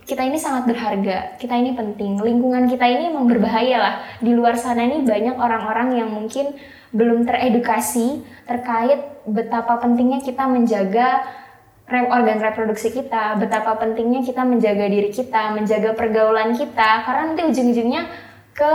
kita 0.06 0.26
ini 0.26 0.42
sangat 0.42 0.66
berharga 0.66 1.38
kita 1.38 1.54
ini 1.54 1.78
penting 1.78 2.18
lingkungan 2.18 2.66
kita 2.66 2.90
ini 2.90 3.14
emang 3.14 3.30
berbahaya 3.30 3.78
lah 3.78 3.96
di 4.18 4.34
luar 4.34 4.58
sana 4.58 4.82
ini 4.82 5.06
banyak 5.06 5.38
orang-orang 5.38 6.02
yang 6.02 6.10
mungkin 6.10 6.58
belum 6.90 7.30
teredukasi 7.30 8.26
terkait 8.50 8.98
betapa 9.30 9.78
pentingnya 9.78 10.26
kita 10.26 10.50
menjaga 10.50 11.22
organ 11.90 12.38
reproduksi 12.38 12.94
kita, 12.94 13.34
betapa 13.42 13.74
pentingnya 13.82 14.22
kita 14.22 14.46
menjaga 14.46 14.86
diri 14.86 15.10
kita, 15.10 15.58
menjaga 15.58 15.98
pergaulan 15.98 16.54
kita, 16.54 17.02
karena 17.02 17.34
nanti 17.34 17.42
ujung-ujungnya 17.50 18.06
ke 18.54 18.72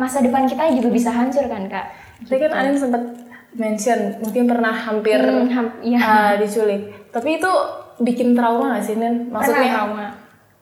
masa 0.00 0.24
depan 0.24 0.48
kita 0.48 0.72
juga 0.72 0.88
bisa 0.88 1.12
hancur 1.12 1.44
kan 1.44 1.68
kak? 1.68 1.92
Tadi 2.24 2.40
kan 2.40 2.52
Anin 2.56 2.80
sempat 2.80 3.04
mention 3.52 4.16
mungkin 4.24 4.48
pernah 4.48 4.72
hampir 4.72 5.20
Hmm, 5.20 5.46
ham- 5.52 5.76
iya. 5.84 5.98
uh, 6.00 6.32
diculik. 6.40 7.12
Tapi 7.12 7.36
itu 7.36 7.52
bikin 8.00 8.32
trauma 8.32 8.80
gak 8.80 8.84
sih 8.88 8.96
Nin? 8.96 9.28
Maksudnya 9.28 9.60
Pernah 9.60 9.76
trauma. 9.76 10.06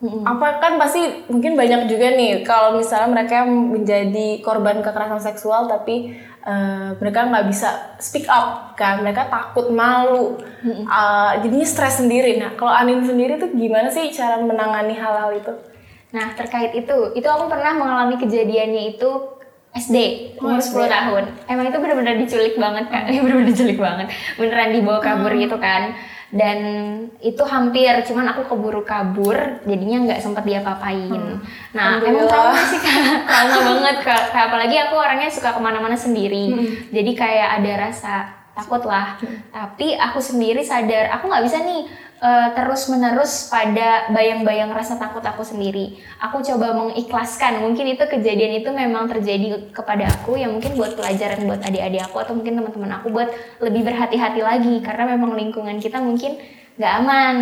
Mm-mm. 0.03 0.27
apa 0.27 0.59
kan 0.59 0.83
pasti 0.83 1.31
mungkin 1.31 1.55
banyak 1.55 1.87
juga 1.87 2.11
nih 2.11 2.43
kalau 2.43 2.75
misalnya 2.75 3.15
mereka 3.15 3.47
menjadi 3.47 4.43
korban 4.43 4.83
kekerasan 4.83 5.23
seksual 5.23 5.71
tapi 5.71 6.19
uh, 6.43 6.99
mereka 6.99 7.31
nggak 7.31 7.47
bisa 7.47 7.95
speak 8.03 8.27
up 8.27 8.75
kan 8.75 9.01
mereka 9.01 9.31
takut 9.31 9.71
malu 9.71 10.43
Uh, 10.63 11.43
jadinya 11.43 11.67
stres 11.67 11.99
sendiri 11.99 12.39
nah 12.39 12.55
kalau 12.55 12.71
Anin 12.71 13.03
sendiri 13.03 13.35
tuh 13.35 13.51
gimana 13.51 13.91
sih 13.91 14.15
cara 14.15 14.39
menangani 14.39 14.95
hal-hal 14.95 15.35
itu 15.35 15.51
Nah 16.13 16.37
terkait 16.37 16.73
itu, 16.77 16.97
itu 17.17 17.29
aku 17.29 17.49
pernah 17.49 17.73
mengalami 17.73 18.21
kejadiannya 18.21 18.97
itu 18.97 19.11
SD 19.73 19.97
umur 20.37 20.61
Oh, 20.61 20.85
10 20.85 20.85
tahun. 20.85 21.25
Emang 21.49 21.73
itu 21.73 21.81
benar-benar 21.81 22.15
diculik 22.21 22.55
banget 22.61 22.93
kak, 22.93 23.09
benar-benar 23.25 23.49
diculik 23.49 23.81
banget. 23.81 24.07
Beneran 24.37 24.71
dibawa 24.77 25.01
kabur 25.01 25.33
gitu 25.33 25.57
kan. 25.57 25.97
Dan 26.33 26.59
itu 27.21 27.45
hampir, 27.45 27.93
cuman 28.09 28.33
aku 28.33 28.49
keburu 28.49 28.81
kabur, 28.89 29.37
jadinya 29.69 30.09
nggak 30.09 30.21
sempat 30.25 30.49
diapa-apain. 30.49 31.37
Nah 31.77 32.01
emang 32.01 32.25
Alhamdulillah. 32.25 32.33
trauma 32.33 32.63
sih 32.73 32.81
kak, 32.81 32.97
trauma 33.29 33.73
banget 33.77 33.97
kak. 34.01 34.23
Apalagi 34.33 34.77
aku 34.81 34.95
orangnya 34.97 35.29
suka 35.29 35.53
ke 35.53 35.61
mana-mana 35.61 35.93
sendiri. 35.93 36.57
Jadi 36.89 37.13
kayak 37.13 37.61
ada 37.61 37.73
rasa 37.77 38.42
takut 38.53 38.83
lah. 38.85 39.17
Tapi 39.53 39.97
aku 39.97 40.21
sendiri 40.21 40.61
sadar, 40.65 41.13
aku 41.13 41.29
nggak 41.29 41.45
bisa 41.45 41.59
nih 41.65 41.83
terus 42.55 42.87
menerus 42.87 43.51
pada 43.51 44.07
bayang-bayang 44.15 44.71
rasa 44.71 44.95
takut 44.95 45.27
aku 45.27 45.43
sendiri. 45.43 45.99
Aku 46.23 46.39
coba 46.39 46.71
mengikhlaskan. 46.71 47.67
Mungkin 47.67 47.99
itu 47.99 48.05
kejadian 48.07 48.63
itu 48.63 48.71
memang 48.71 49.11
terjadi 49.11 49.75
kepada 49.75 50.07
aku 50.07 50.39
yang 50.39 50.55
mungkin 50.55 50.79
buat 50.79 50.95
pelajaran 50.95 51.43
buat 51.51 51.59
adik-adik 51.67 52.07
aku 52.07 52.23
atau 52.23 52.39
mungkin 52.39 52.63
teman-teman 52.63 53.03
aku 53.03 53.11
buat 53.11 53.27
lebih 53.59 53.83
berhati-hati 53.91 54.39
lagi 54.39 54.75
karena 54.87 55.19
memang 55.19 55.35
lingkungan 55.35 55.83
kita 55.83 55.99
mungkin 55.99 56.39
nggak 56.73 56.95
aman. 57.05 57.37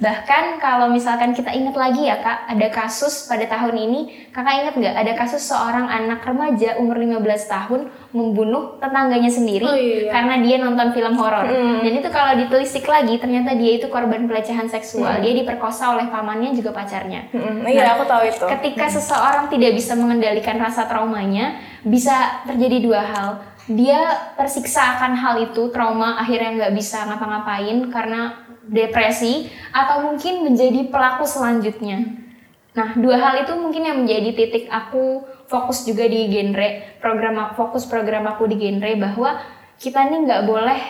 Bahkan 0.00 0.56
kalau 0.56 0.88
misalkan 0.88 1.36
kita 1.36 1.52
ingat 1.52 1.76
lagi 1.76 2.08
ya 2.08 2.16
kak, 2.24 2.48
ada 2.48 2.66
kasus 2.72 3.28
pada 3.28 3.44
tahun 3.44 3.76
ini, 3.76 4.00
kakak 4.32 4.54
ingat 4.64 4.74
nggak 4.80 4.94
ada 4.96 5.12
kasus 5.12 5.44
seorang 5.44 5.84
anak 5.84 6.24
remaja 6.24 6.80
umur 6.80 6.96
15 6.96 7.20
tahun 7.44 7.80
membunuh 8.16 8.80
tetangganya 8.80 9.28
sendiri 9.28 9.68
Oh, 9.68 9.76
iya. 9.76 10.08
karena 10.08 10.40
dia 10.40 10.56
nonton 10.56 10.96
film 10.96 11.14
horor. 11.20 11.44
Dan 11.84 11.92
itu 11.92 12.08
kalau 12.08 12.32
ditelisik 12.40 12.88
lagi, 12.88 13.20
ternyata 13.20 13.52
dia 13.52 13.76
itu 13.76 13.92
korban 13.92 14.24
pelecehan 14.24 14.72
seksual. 14.72 15.20
Dia 15.20 15.36
diperkosa 15.36 15.92
oleh 15.92 16.08
pamannya 16.08 16.56
juga 16.56 16.72
pacarnya. 16.72 17.28
Mm, 17.36 17.68
iya 17.68 17.92
aku 17.92 18.08
tahu 18.08 18.24
itu 18.24 18.44
Ketika 18.48 18.88
seseorang 18.88 19.52
tidak 19.52 19.76
bisa 19.76 19.92
mengendalikan 19.92 20.56
rasa 20.56 20.88
traumanya, 20.88 21.60
bisa 21.84 22.40
terjadi 22.48 22.80
dua 22.80 23.02
hal. 23.04 23.28
Dia 23.68 24.32
tersiksa 24.34 24.96
akan 24.96 25.12
hal 25.14 25.34
itu, 25.44 25.68
trauma 25.70 26.16
akhirnya 26.16 26.56
nggak 26.56 26.72
bisa 26.74 27.04
ngapa-ngapain 27.06 27.76
karena 27.92 28.48
depresi, 28.70 29.50
atau 29.74 30.06
mungkin 30.06 30.46
menjadi 30.46 30.86
pelaku 30.88 31.26
selanjutnya. 31.26 32.06
Nah, 32.70 32.94
dua 32.94 33.18
hal 33.18 33.34
itu 33.42 33.52
mungkin 33.58 33.82
yang 33.82 33.98
menjadi 34.06 34.30
titik 34.30 34.70
aku 34.70 35.26
fokus 35.50 35.82
juga 35.82 36.06
di 36.06 36.30
genre 36.30 37.02
program 37.02 37.50
fokus 37.58 37.82
program 37.82 38.30
aku 38.30 38.46
di 38.46 38.62
genre 38.62 38.94
bahwa 38.94 39.42
kita 39.82 40.06
nih 40.06 40.22
nggak 40.22 40.42
boleh 40.46 40.80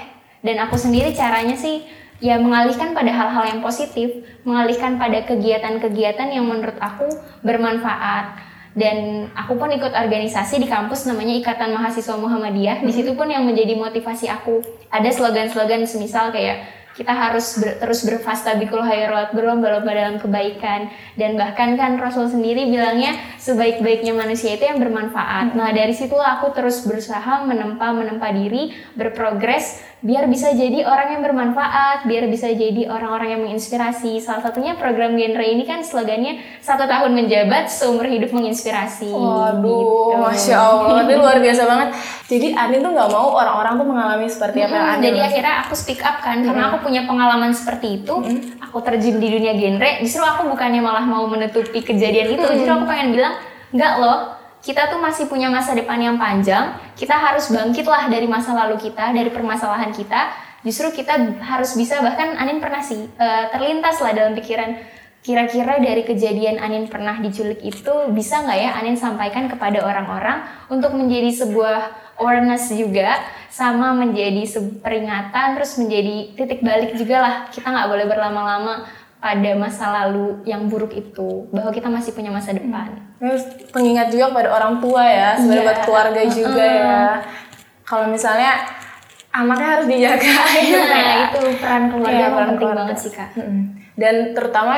dan 0.45 0.61
aku 0.69 0.77
sendiri 0.77 1.16
caranya 1.16 1.57
sih 1.57 1.88
ya 2.21 2.37
mengalihkan 2.37 2.93
pada 2.93 3.09
hal-hal 3.09 3.45
yang 3.49 3.61
positif, 3.64 4.29
mengalihkan 4.45 5.01
pada 5.01 5.25
kegiatan-kegiatan 5.25 6.29
yang 6.29 6.45
menurut 6.45 6.77
aku 6.77 7.09
bermanfaat. 7.40 8.53
Dan 8.71 9.27
aku 9.35 9.59
pun 9.59 9.66
ikut 9.66 9.90
organisasi 9.90 10.62
di 10.62 10.71
kampus 10.71 11.03
namanya 11.03 11.35
Ikatan 11.43 11.75
Mahasiswa 11.75 12.14
Muhammadiyah. 12.14 12.87
Di 12.87 12.93
situ 12.95 13.19
pun 13.19 13.27
yang 13.27 13.43
menjadi 13.43 13.75
motivasi 13.75 14.31
aku 14.31 14.62
ada 14.95 15.11
slogan-slogan 15.11 15.83
semisal 15.83 16.31
kayak 16.31 16.80
kita 17.00 17.16
harus 17.16 17.56
ber- 17.56 17.80
terus 17.80 18.04
berfastabikul 18.04 18.84
khairat, 18.84 19.32
berlomba-lomba 19.32 19.88
dalam 19.88 20.16
kebaikan 20.20 20.92
dan 21.16 21.40
bahkan 21.40 21.80
kan 21.80 21.96
Rasul 21.96 22.28
sendiri 22.28 22.68
bilangnya 22.68 23.16
sebaik-baiknya 23.40 24.12
manusia 24.12 24.60
itu 24.60 24.68
yang 24.68 24.76
bermanfaat. 24.76 25.56
Nah, 25.56 25.72
dari 25.72 25.96
situlah 25.96 26.36
aku 26.36 26.52
terus 26.52 26.84
berusaha 26.84 27.40
menempa 27.48 27.88
menempa 27.96 28.28
diri, 28.36 28.76
berprogres 28.92 29.80
biar 30.00 30.24
bisa 30.26 30.56
jadi 30.56 30.80
orang 30.82 31.18
yang 31.18 31.22
bermanfaat, 31.22 32.08
biar 32.08 32.24
bisa 32.26 32.48
jadi 32.48 32.88
orang-orang 32.88 33.36
yang 33.36 33.40
menginspirasi. 33.44 34.16
Salah 34.18 34.40
satunya 34.40 34.72
program 34.72 35.12
genre 35.12 35.44
ini 35.44 35.68
kan 35.68 35.84
slogannya 35.84 36.40
satu 36.64 36.88
tahun 36.88 37.12
menjabat, 37.12 37.68
seumur 37.68 38.08
hidup 38.08 38.32
menginspirasi. 38.32 39.12
Waduh, 39.12 39.60
Gitu. 39.60 40.16
masya 40.16 40.56
Allah, 40.56 41.04
ini 41.04 41.14
luar 41.20 41.36
biasa 41.38 41.62
banget. 41.68 41.88
Jadi 42.26 42.46
Anin 42.56 42.80
tuh 42.80 42.92
nggak 42.96 43.10
mau 43.12 43.28
orang-orang 43.36 43.74
tuh 43.76 43.86
mengalami 43.86 44.26
seperti 44.26 44.58
apa 44.62 44.72
yang 44.72 44.88
Anin 44.88 45.02
jadi 45.04 45.18
rasain. 45.20 45.28
akhirnya 45.28 45.54
aku 45.66 45.74
speak 45.76 46.00
up 46.00 46.16
kan 46.22 46.38
karena 46.40 46.62
aku 46.70 46.76
punya 46.86 47.02
pengalaman 47.04 47.50
seperti 47.50 48.00
itu 48.00 48.14
aku 48.62 48.78
terjun 48.80 49.18
di 49.18 49.28
dunia 49.28 49.52
genre 49.52 49.90
justru 49.98 50.22
aku 50.22 50.46
bukannya 50.46 50.78
malah 50.78 51.02
mau 51.02 51.26
menutupi 51.26 51.82
kejadian 51.82 52.38
itu 52.38 52.44
justru 52.54 52.70
aku 52.70 52.86
pengen 52.86 53.10
bilang 53.10 53.34
nggak 53.74 53.92
loh 53.98 54.39
kita 54.61 54.92
tuh 54.92 55.01
masih 55.01 55.25
punya 55.25 55.49
masa 55.49 55.73
depan 55.73 55.96
yang 55.96 56.20
panjang. 56.20 56.77
Kita 56.92 57.16
harus 57.16 57.49
bangkit 57.49 57.88
lah 57.88 58.12
dari 58.12 58.29
masa 58.29 58.53
lalu 58.53 58.77
kita 58.77 59.12
dari 59.16 59.33
permasalahan 59.33 59.92
kita. 59.92 60.33
Justru 60.61 60.92
kita 60.92 61.40
harus 61.40 61.73
bisa 61.73 62.05
bahkan 62.05 62.37
Anin 62.37 62.61
pernah 62.61 62.85
sih 62.85 63.09
eh, 63.09 63.44
terlintas 63.49 63.96
lah 64.05 64.12
dalam 64.12 64.37
pikiran 64.37 64.77
kira-kira 65.20 65.81
dari 65.81 66.05
kejadian 66.05 66.61
Anin 66.61 66.88
pernah 66.88 67.16
diculik 67.20 67.61
itu 67.64 67.92
bisa 68.12 68.44
nggak 68.44 68.59
ya 68.61 68.70
Anin 68.77 68.96
sampaikan 68.96 69.49
kepada 69.49 69.81
orang-orang 69.85 70.44
untuk 70.68 70.92
menjadi 70.96 71.44
sebuah 71.44 72.12
awareness 72.20 72.68
juga 72.73 73.16
sama 73.49 73.96
menjadi 73.96 74.44
peringatan 74.85 75.57
terus 75.57 75.81
menjadi 75.81 76.37
titik 76.37 76.61
balik 76.61 76.92
juga 77.01 77.16
lah. 77.25 77.35
Kita 77.49 77.64
nggak 77.64 77.88
boleh 77.88 78.07
berlama-lama 78.09 78.85
pada 79.20 79.50
masa 79.54 79.85
lalu 79.94 80.40
yang 80.42 80.64
buruk 80.64 80.90
itu 80.90 81.44
bahwa 81.48 81.68
kita 81.68 81.87
masih 81.87 82.11
punya 82.11 82.28
masa 82.28 82.50
depan. 82.50 82.88
Terus 83.16 83.44
pengingat 83.68 84.09
juga 84.09 84.33
pada 84.33 84.48
orang 84.50 84.80
tua 84.80 85.04
ya, 85.04 85.37
sebenarnya 85.37 85.56
Iya. 85.56 85.68
buat 85.68 85.80
keluarga 85.83 86.22
juga 86.26 86.64
ya. 86.64 86.98
Kalau 87.83 88.06
misalnya 88.06 88.52
anaknya 89.30 89.68
harus 89.70 89.87
dijaga 89.87 90.24
Nah, 90.24 90.48
ya. 91.06 91.14
itu 91.28 91.38
peran 91.56 91.83
keluarga 91.87 92.16
emang 92.18 92.33
peran 92.33 92.48
penting 92.48 92.59
keluarga. 92.59 92.80
banget 92.80 92.96
sih 92.98 93.12
kak. 93.12 93.30
Mm-mm. 93.37 93.61
Dan 93.94 94.14
terutama 94.33 94.72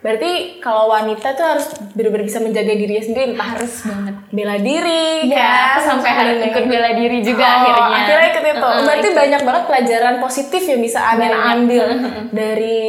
berarti 0.00 0.32
kalau 0.58 0.84
wanita 0.90 1.32
tuh 1.32 1.46
harus 1.46 1.66
benar-benar 1.92 2.24
bisa 2.24 2.36
menjaga 2.38 2.72
dirinya 2.72 3.00
sendiri 3.00 3.24
entah 3.30 3.48
harus 3.50 3.72
banget. 3.82 4.14
bela 4.30 4.56
diri 4.58 5.04
Iya, 5.26 5.52
kan 5.74 5.82
sampai 5.82 6.10
harus 6.10 6.36
ikut 6.42 6.64
bela 6.66 6.90
diri 6.92 7.18
juga 7.20 7.40
Oh, 7.42 7.56
akhirnya. 7.58 7.84
akhirnya 7.94 8.26
ikut 8.30 8.44
itu 8.44 8.52
Heeh, 8.60 8.82
berarti 8.82 9.06
ikut. 9.06 9.16
banyak 9.18 9.40
banget 9.42 9.62
pelajaran 9.64 10.14
positif 10.18 10.62
yang 10.62 10.80
bisa 10.80 10.98
Banyak. 11.10 11.40
ambil 11.54 11.84
dari 12.30 12.80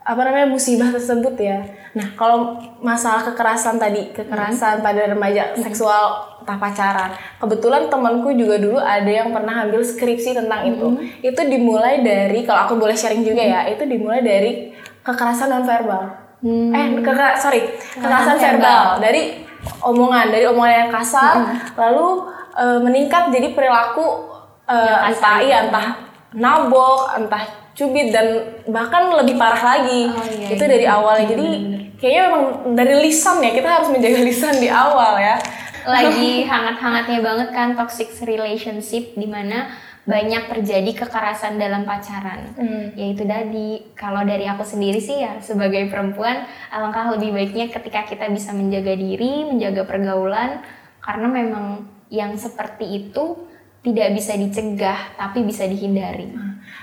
apa 0.00 0.20
namanya 0.24 0.48
musibah 0.48 0.88
tersebut 0.88 1.36
ya. 1.36 1.60
Nah 1.92 2.16
kalau 2.16 2.56
masalah 2.80 3.20
kekerasan 3.30 3.76
tadi 3.76 4.10
kekerasan 4.16 4.80
pada 4.80 5.04
remaja 5.06 5.52
seksual 5.60 6.40
entah 6.40 6.56
pacaran. 6.56 7.10
Kebetulan 7.36 7.92
temanku 7.92 8.32
juga 8.32 8.56
dulu 8.56 8.80
ada 8.80 9.08
yang 9.08 9.28
pernah 9.30 9.68
ambil 9.68 9.84
skripsi 9.84 10.34
tentang 10.34 10.64
itu. 10.66 10.86
Itu 11.20 11.40
dimulai 11.44 12.00
dari 12.00 12.42
kalau 12.48 12.64
aku 12.64 12.74
boleh 12.80 12.96
sharing 12.96 13.22
juga 13.22 13.44
ya 13.44 13.60
itu 13.68 13.84
dimulai 13.84 14.24
dari 14.24 14.72
kekerasan 15.04 15.48
non 15.52 15.64
verbal 15.64 16.20
Hmm. 16.40 16.72
eh 16.72 16.96
kekera 16.96 17.36
sorry 17.36 17.68
kekerasan 17.76 18.40
verbal. 18.40 18.96
dari 18.96 19.44
omongan 19.84 20.32
dari 20.32 20.48
omongan 20.48 20.88
yang 20.88 20.90
kasar 20.90 21.36
lalu 21.76 22.32
eh, 22.56 22.80
meningkat 22.80 23.28
jadi 23.28 23.52
perilaku 23.52 24.24
kasar 24.64 25.04
entah 25.12 25.36
iya 25.44 25.68
entah 25.68 26.00
nabok 26.32 27.12
entah 27.12 27.44
cubit 27.80 28.12
dan 28.12 28.44
bahkan 28.68 29.08
lebih 29.16 29.40
parah 29.40 29.80
lagi 29.80 30.12
Oh, 30.12 30.20
iya, 30.28 30.52
itu 30.52 30.64
iya. 30.68 30.72
dari 30.76 30.86
awalnya 30.86 31.26
jadi 31.32 31.48
kayaknya 31.96 32.22
memang 32.28 32.44
dari 32.76 32.94
lisan 33.08 33.40
ya 33.40 33.50
kita 33.56 33.68
harus 33.68 33.88
menjaga 33.88 34.20
lisan 34.28 34.54
di 34.60 34.68
awal 34.68 35.16
ya 35.16 35.40
lagi 35.88 36.44
hangat-hangatnya 36.50 37.18
banget 37.24 37.48
kan 37.56 37.68
toxic 37.72 38.12
relationship 38.20 39.16
di 39.16 39.24
mana 39.24 39.72
banyak 40.08 40.48
terjadi 40.48 41.04
kekerasan 41.04 41.60
dalam 41.60 41.84
pacaran. 41.84 42.56
Hmm. 42.56 42.90
Yaitu 42.96 43.28
tadi 43.28 43.84
kalau 43.94 44.24
dari 44.24 44.48
aku 44.48 44.64
sendiri 44.64 44.98
sih 44.98 45.20
ya 45.20 45.38
sebagai 45.44 45.86
perempuan 45.92 46.48
alangkah 46.72 47.14
lebih 47.14 47.36
baiknya 47.36 47.68
ketika 47.68 48.08
kita 48.08 48.26
bisa 48.32 48.50
menjaga 48.56 48.96
diri, 48.96 49.44
menjaga 49.46 49.84
pergaulan 49.84 50.64
karena 51.04 51.28
memang 51.28 51.86
yang 52.10 52.34
seperti 52.34 53.06
itu 53.06 53.38
tidak 53.80 54.12
bisa 54.16 54.34
dicegah 54.34 55.14
tapi 55.14 55.44
bisa 55.44 55.68
dihindari. 55.68 56.32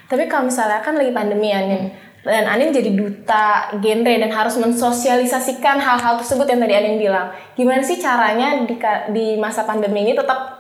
Tapi 0.07 0.25
kalau 0.31 0.47
misalnya 0.47 0.79
kan 0.79 0.95
lagi 0.95 1.11
pandemi 1.11 1.51
ya 1.51 1.63
Nin, 1.63 1.91
dan 2.27 2.43
Anin 2.43 2.75
jadi 2.75 2.91
duta 2.91 3.71
genre 3.79 4.13
dan 4.19 4.31
harus 4.31 4.59
mensosialisasikan 4.59 5.79
hal-hal 5.79 6.19
tersebut 6.19 6.43
yang 6.51 6.59
tadi 6.59 6.73
Anin 6.75 6.99
bilang. 6.99 7.31
Gimana 7.55 7.79
sih 7.79 8.03
caranya 8.03 8.67
di, 8.67 8.75
di 9.15 9.39
masa 9.39 9.63
pandemi 9.63 10.03
ini 10.03 10.11
tetap 10.11 10.59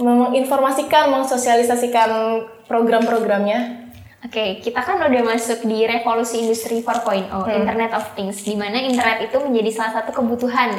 menginformasikan, 0.00 1.12
mensosialisasikan 1.12 2.10
program-programnya? 2.64 3.90
Oke, 4.18 4.58
kita 4.58 4.82
kan 4.82 4.98
udah 4.98 5.22
masuk 5.22 5.62
di 5.62 5.86
revolusi 5.86 6.42
industri 6.42 6.82
4.0, 6.82 7.30
Internet 7.54 7.94
of 7.94 8.18
Things, 8.18 8.42
di 8.42 8.58
mana 8.58 8.82
internet 8.82 9.30
itu 9.30 9.38
menjadi 9.38 9.70
salah 9.70 10.02
satu 10.02 10.10
kebutuhan 10.10 10.74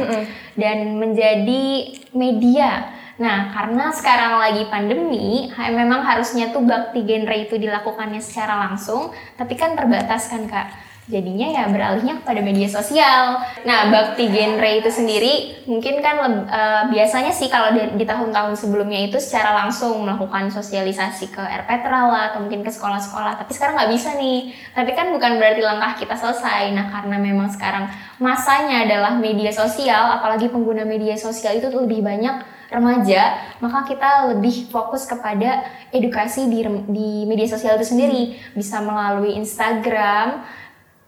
dan 0.60 1.00
menjadi 1.00 1.96
media. 2.12 2.99
Nah, 3.20 3.52
karena 3.52 3.92
sekarang 3.92 4.40
lagi 4.40 4.64
pandemi, 4.72 5.52
memang 5.52 6.08
harusnya 6.08 6.56
tuh 6.56 6.64
bakti 6.64 7.04
genre 7.04 7.36
itu 7.36 7.60
dilakukannya 7.60 8.24
secara 8.24 8.56
langsung, 8.56 9.12
tapi 9.36 9.60
kan 9.60 9.76
terbatas 9.76 10.32
kan 10.32 10.48
kak. 10.48 10.72
Jadinya 11.10 11.50
ya 11.50 11.64
beralihnya 11.74 12.22
kepada 12.22 12.38
media 12.38 12.70
sosial. 12.70 13.42
Nah, 13.66 13.90
bakti 13.90 14.30
genre 14.30 14.70
itu 14.78 14.94
sendiri 14.94 15.66
mungkin 15.66 16.06
kan 16.06 16.22
eh, 16.46 16.84
biasanya 16.94 17.34
sih 17.34 17.50
kalau 17.50 17.74
di, 17.74 17.98
di 17.98 18.06
tahun-tahun 18.06 18.54
sebelumnya 18.54 19.10
itu 19.10 19.18
secara 19.18 19.58
langsung 19.58 20.06
melakukan 20.06 20.54
sosialisasi 20.54 21.34
ke 21.34 21.42
RPTRA 21.42 22.02
lah 22.08 22.22
atau 22.32 22.46
mungkin 22.46 22.62
ke 22.62 22.70
sekolah-sekolah. 22.70 23.42
Tapi 23.42 23.52
sekarang 23.52 23.74
nggak 23.82 23.92
bisa 23.92 24.16
nih. 24.22 24.54
Tapi 24.78 24.92
kan 24.94 25.10
bukan 25.10 25.42
berarti 25.42 25.62
langkah 25.66 25.98
kita 25.98 26.14
selesai. 26.14 26.72
Nah, 26.78 26.94
karena 26.94 27.18
memang 27.18 27.50
sekarang 27.50 27.90
masanya 28.22 28.86
adalah 28.86 29.18
media 29.18 29.50
sosial, 29.50 30.14
apalagi 30.14 30.46
pengguna 30.54 30.86
media 30.86 31.18
sosial 31.18 31.58
itu 31.58 31.74
lebih 31.74 32.06
banyak 32.06 32.59
remaja, 32.70 33.38
maka 33.60 33.86
kita 33.90 34.34
lebih 34.34 34.70
fokus 34.70 35.10
kepada 35.10 35.66
edukasi 35.90 36.46
di, 36.46 36.66
di 36.90 37.10
media 37.26 37.50
sosial 37.50 37.82
itu 37.82 37.90
sendiri. 37.90 38.38
Bisa 38.54 38.80
melalui 38.80 39.36
Instagram, 39.36 40.46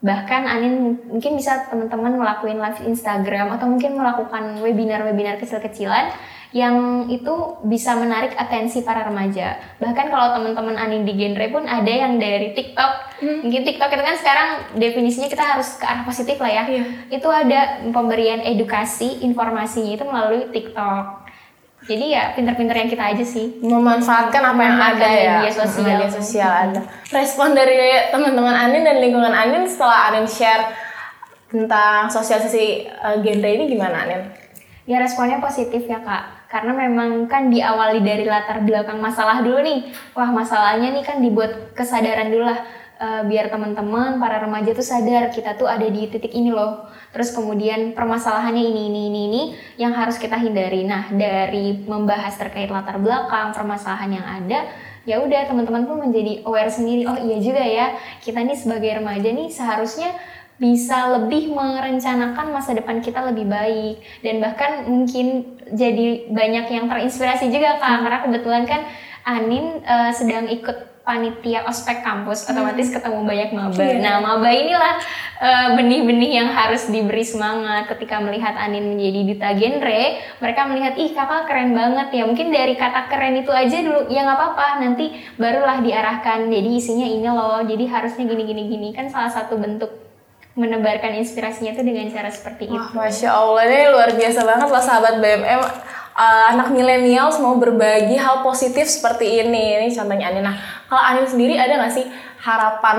bahkan 0.02 0.50
Anin 0.50 0.98
mungkin 1.06 1.38
bisa 1.38 1.70
teman-teman 1.70 2.18
ngelakuin 2.18 2.58
live 2.58 2.82
Instagram 2.90 3.54
atau 3.54 3.70
mungkin 3.70 3.94
melakukan 3.94 4.58
webinar-webinar 4.66 5.38
kecil-kecilan 5.38 6.10
yang 6.52 7.08
itu 7.08 7.64
bisa 7.64 7.96
menarik 7.96 8.36
atensi 8.36 8.84
para 8.84 9.08
remaja. 9.08 9.56
Bahkan 9.80 10.12
kalau 10.12 10.36
teman-teman 10.36 10.76
Anin 10.76 11.08
di 11.08 11.16
genre 11.16 11.48
pun 11.48 11.64
ada 11.64 11.88
yang 11.88 12.20
dari 12.20 12.52
TikTok. 12.52 13.24
Mungkin 13.24 13.64
TikTok 13.64 13.88
itu 13.88 14.04
kan 14.04 14.16
sekarang 14.20 14.50
definisinya 14.76 15.32
kita 15.32 15.44
harus 15.56 15.80
ke 15.80 15.86
arah 15.88 16.04
positif 16.04 16.36
lah 16.44 16.52
ya. 16.52 16.64
Iya. 16.68 16.84
Itu 17.08 17.32
ada 17.32 17.80
pemberian 17.96 18.44
edukasi 18.44 19.24
informasinya 19.24 19.96
itu 19.96 20.04
melalui 20.04 20.52
TikTok. 20.52 21.21
Jadi 21.82 22.14
ya 22.14 22.38
pinter-pinter 22.38 22.78
yang 22.78 22.90
kita 22.94 23.04
aja 23.10 23.26
sih. 23.26 23.58
memanfaatkan 23.58 24.54
apa 24.54 24.62
yang 24.62 24.78
ada 24.78 25.10
ya 25.10 25.34
media 25.42 25.54
sosial. 25.66 25.86
media 25.90 26.10
sosial 26.14 26.52
ada 26.54 26.82
respon 27.10 27.58
dari 27.58 27.74
teman-teman 28.14 28.54
Anin 28.54 28.86
dan 28.86 29.02
lingkungan 29.02 29.34
Anin 29.34 29.66
setelah 29.66 30.14
Anin 30.14 30.30
share 30.30 30.70
tentang 31.50 32.06
sosialisasi 32.06 32.86
eh, 32.86 33.16
genre 33.26 33.50
ini 33.50 33.66
gimana 33.66 34.06
Anin? 34.06 34.22
Ya 34.86 35.02
responnya 35.02 35.42
positif 35.42 35.86
ya 35.90 36.02
kak, 36.02 36.50
karena 36.50 36.74
memang 36.74 37.26
kan 37.26 37.50
diawali 37.50 38.02
dari 38.02 38.26
latar 38.30 38.62
belakang 38.62 38.98
masalah 39.02 39.42
dulu 39.42 39.62
nih. 39.62 39.90
Wah 40.14 40.30
masalahnya 40.30 40.90
nih 40.94 41.06
kan 41.06 41.18
dibuat 41.22 41.74
kesadaran 41.78 42.30
dulu 42.34 42.46
lah, 42.50 42.62
Eh, 43.02 43.24
biar 43.26 43.50
teman-teman 43.50 44.22
para 44.22 44.38
remaja 44.46 44.78
tuh 44.78 44.86
sadar 44.86 45.34
kita 45.34 45.58
tuh 45.58 45.66
ada 45.66 45.90
di 45.90 46.06
titik 46.06 46.38
ini 46.38 46.54
loh. 46.54 46.86
Terus 47.10 47.34
kemudian 47.34 47.98
permasalahannya 47.98 48.62
ini 48.62 48.94
ini 48.94 49.02
ini 49.10 49.22
ini 49.26 49.42
yang 49.82 49.98
harus 49.98 50.22
kita 50.22 50.38
hindari. 50.38 50.86
Nah 50.86 51.10
dari 51.10 51.82
membahas 51.82 52.38
terkait 52.38 52.70
latar 52.70 53.02
belakang 53.02 53.58
permasalahan 53.58 54.22
yang 54.22 54.22
ada, 54.22 54.70
ya 55.10 55.18
udah 55.18 55.50
teman-teman 55.50 55.90
pun 55.90 55.98
menjadi 55.98 56.46
aware 56.46 56.70
sendiri. 56.70 57.10
Oh 57.10 57.18
iya 57.18 57.42
juga 57.42 57.66
ya, 57.66 57.98
kita 58.22 58.38
nih 58.46 58.54
sebagai 58.54 59.02
remaja 59.02 59.34
nih 59.34 59.50
seharusnya 59.50 60.14
bisa 60.62 61.18
lebih 61.18 61.58
merencanakan 61.58 62.54
masa 62.54 62.78
depan 62.78 63.02
kita 63.02 63.18
lebih 63.34 63.50
baik 63.50 63.98
dan 64.22 64.38
bahkan 64.38 64.86
mungkin 64.86 65.58
jadi 65.74 66.30
banyak 66.30 66.70
yang 66.70 66.86
terinspirasi 66.86 67.50
juga 67.50 67.82
kak 67.82 68.06
karena 68.06 68.20
kebetulan 68.22 68.64
kan 68.70 68.86
Anin 69.26 69.82
eh, 69.82 70.14
sedang 70.14 70.46
ikut 70.46 70.91
panitia 71.02 71.66
ospek 71.66 72.06
kampus 72.06 72.46
otomatis 72.46 72.94
ketemu 72.94 73.26
banyak 73.26 73.50
maba. 73.58 73.82
Iya. 73.82 73.98
Nah 74.00 74.16
maba 74.22 74.50
inilah 74.54 74.96
eh, 75.42 75.68
benih-benih 75.74 76.32
yang 76.38 76.50
harus 76.54 76.86
diberi 76.94 77.26
semangat 77.26 77.90
ketika 77.90 78.22
melihat 78.22 78.54
Anin 78.54 78.94
menjadi 78.94 79.20
duta 79.26 79.50
genre. 79.58 80.04
Mereka 80.38 80.62
melihat 80.70 80.94
ih 81.02 81.10
kakak 81.18 81.50
keren 81.50 81.74
banget 81.74 82.14
ya. 82.14 82.24
Mungkin 82.30 82.54
dari 82.54 82.78
kata 82.78 83.10
keren 83.10 83.42
itu 83.42 83.50
aja 83.50 83.78
dulu 83.82 84.14
ya 84.14 84.22
nggak 84.30 84.38
apa-apa. 84.38 84.68
Nanti 84.86 85.06
barulah 85.42 85.82
diarahkan. 85.82 86.46
Jadi 86.54 86.70
isinya 86.70 87.08
ini 87.10 87.28
loh. 87.28 87.66
Jadi 87.66 87.84
harusnya 87.90 88.24
gini-gini 88.30 88.70
gini 88.70 88.90
kan 88.94 89.10
salah 89.10 89.34
satu 89.34 89.58
bentuk 89.58 89.90
menebarkan 90.52 91.16
inspirasinya 91.16 91.72
tuh 91.74 91.86
dengan 91.88 92.12
cara 92.12 92.28
seperti 92.28 92.68
itu. 92.68 92.76
Wah, 92.76 92.92
masya 92.92 93.32
Allah 93.32 93.64
ini 93.72 93.88
luar 93.88 94.12
biasa 94.12 94.40
banget 94.44 94.68
lah 94.68 94.84
sahabat 94.84 95.16
BMM. 95.24 95.62
Eh, 96.12 96.46
anak 96.50 96.68
milenial 96.70 97.32
mau 97.40 97.56
berbagi 97.56 98.14
hal 98.14 98.44
positif 98.44 98.84
seperti 98.84 99.40
ini. 99.40 99.80
Ini 99.80 99.88
contohnya 99.90 100.28
Anin. 100.28 100.44
Nah, 100.44 100.56
kalau 100.86 101.00
Anin 101.00 101.24
sendiri 101.24 101.56
ada 101.56 101.72
nggak 101.74 101.94
sih 101.94 102.04
harapan 102.38 102.98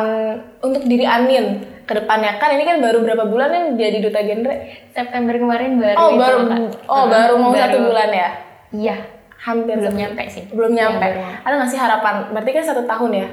untuk 0.59 0.81
diri 0.83 1.05
Anin 1.05 1.61
ke 1.85 1.93
depannya? 1.93 2.41
Kan 2.41 2.57
ini 2.57 2.65
kan 2.65 2.81
baru 2.81 3.05
berapa 3.05 3.29
bulan 3.29 3.53
nih 3.53 3.63
jadi 3.77 3.99
duta 4.01 4.21
genre? 4.23 4.55
September 4.89 5.37
kemarin 5.37 5.77
baru 5.77 5.97
Oh, 5.99 6.09
itu, 6.09 6.19
baru 6.19 6.39
Kak. 6.43 6.59
oh 6.89 7.05
baru 7.07 7.35
mau 7.37 7.53
baru- 7.53 7.61
satu 7.69 7.79
bulan 7.85 8.09
ya? 8.11 8.29
Iya, 8.73 8.97
Hampir 9.39 9.75
belum 9.77 9.95
nyampe 9.95 10.23
sih. 10.33 10.45
belum 10.49 10.73
nyampe. 10.73 11.05
Iya, 11.05 11.13
baru. 11.13 11.21
Ada 11.45 11.55
nggak 11.59 11.71
sih 11.71 11.81
harapan? 11.83 12.15
Berarti 12.33 12.51
kan 12.51 12.65
satu 12.65 12.83
tahun 12.89 13.11
ya? 13.13 13.27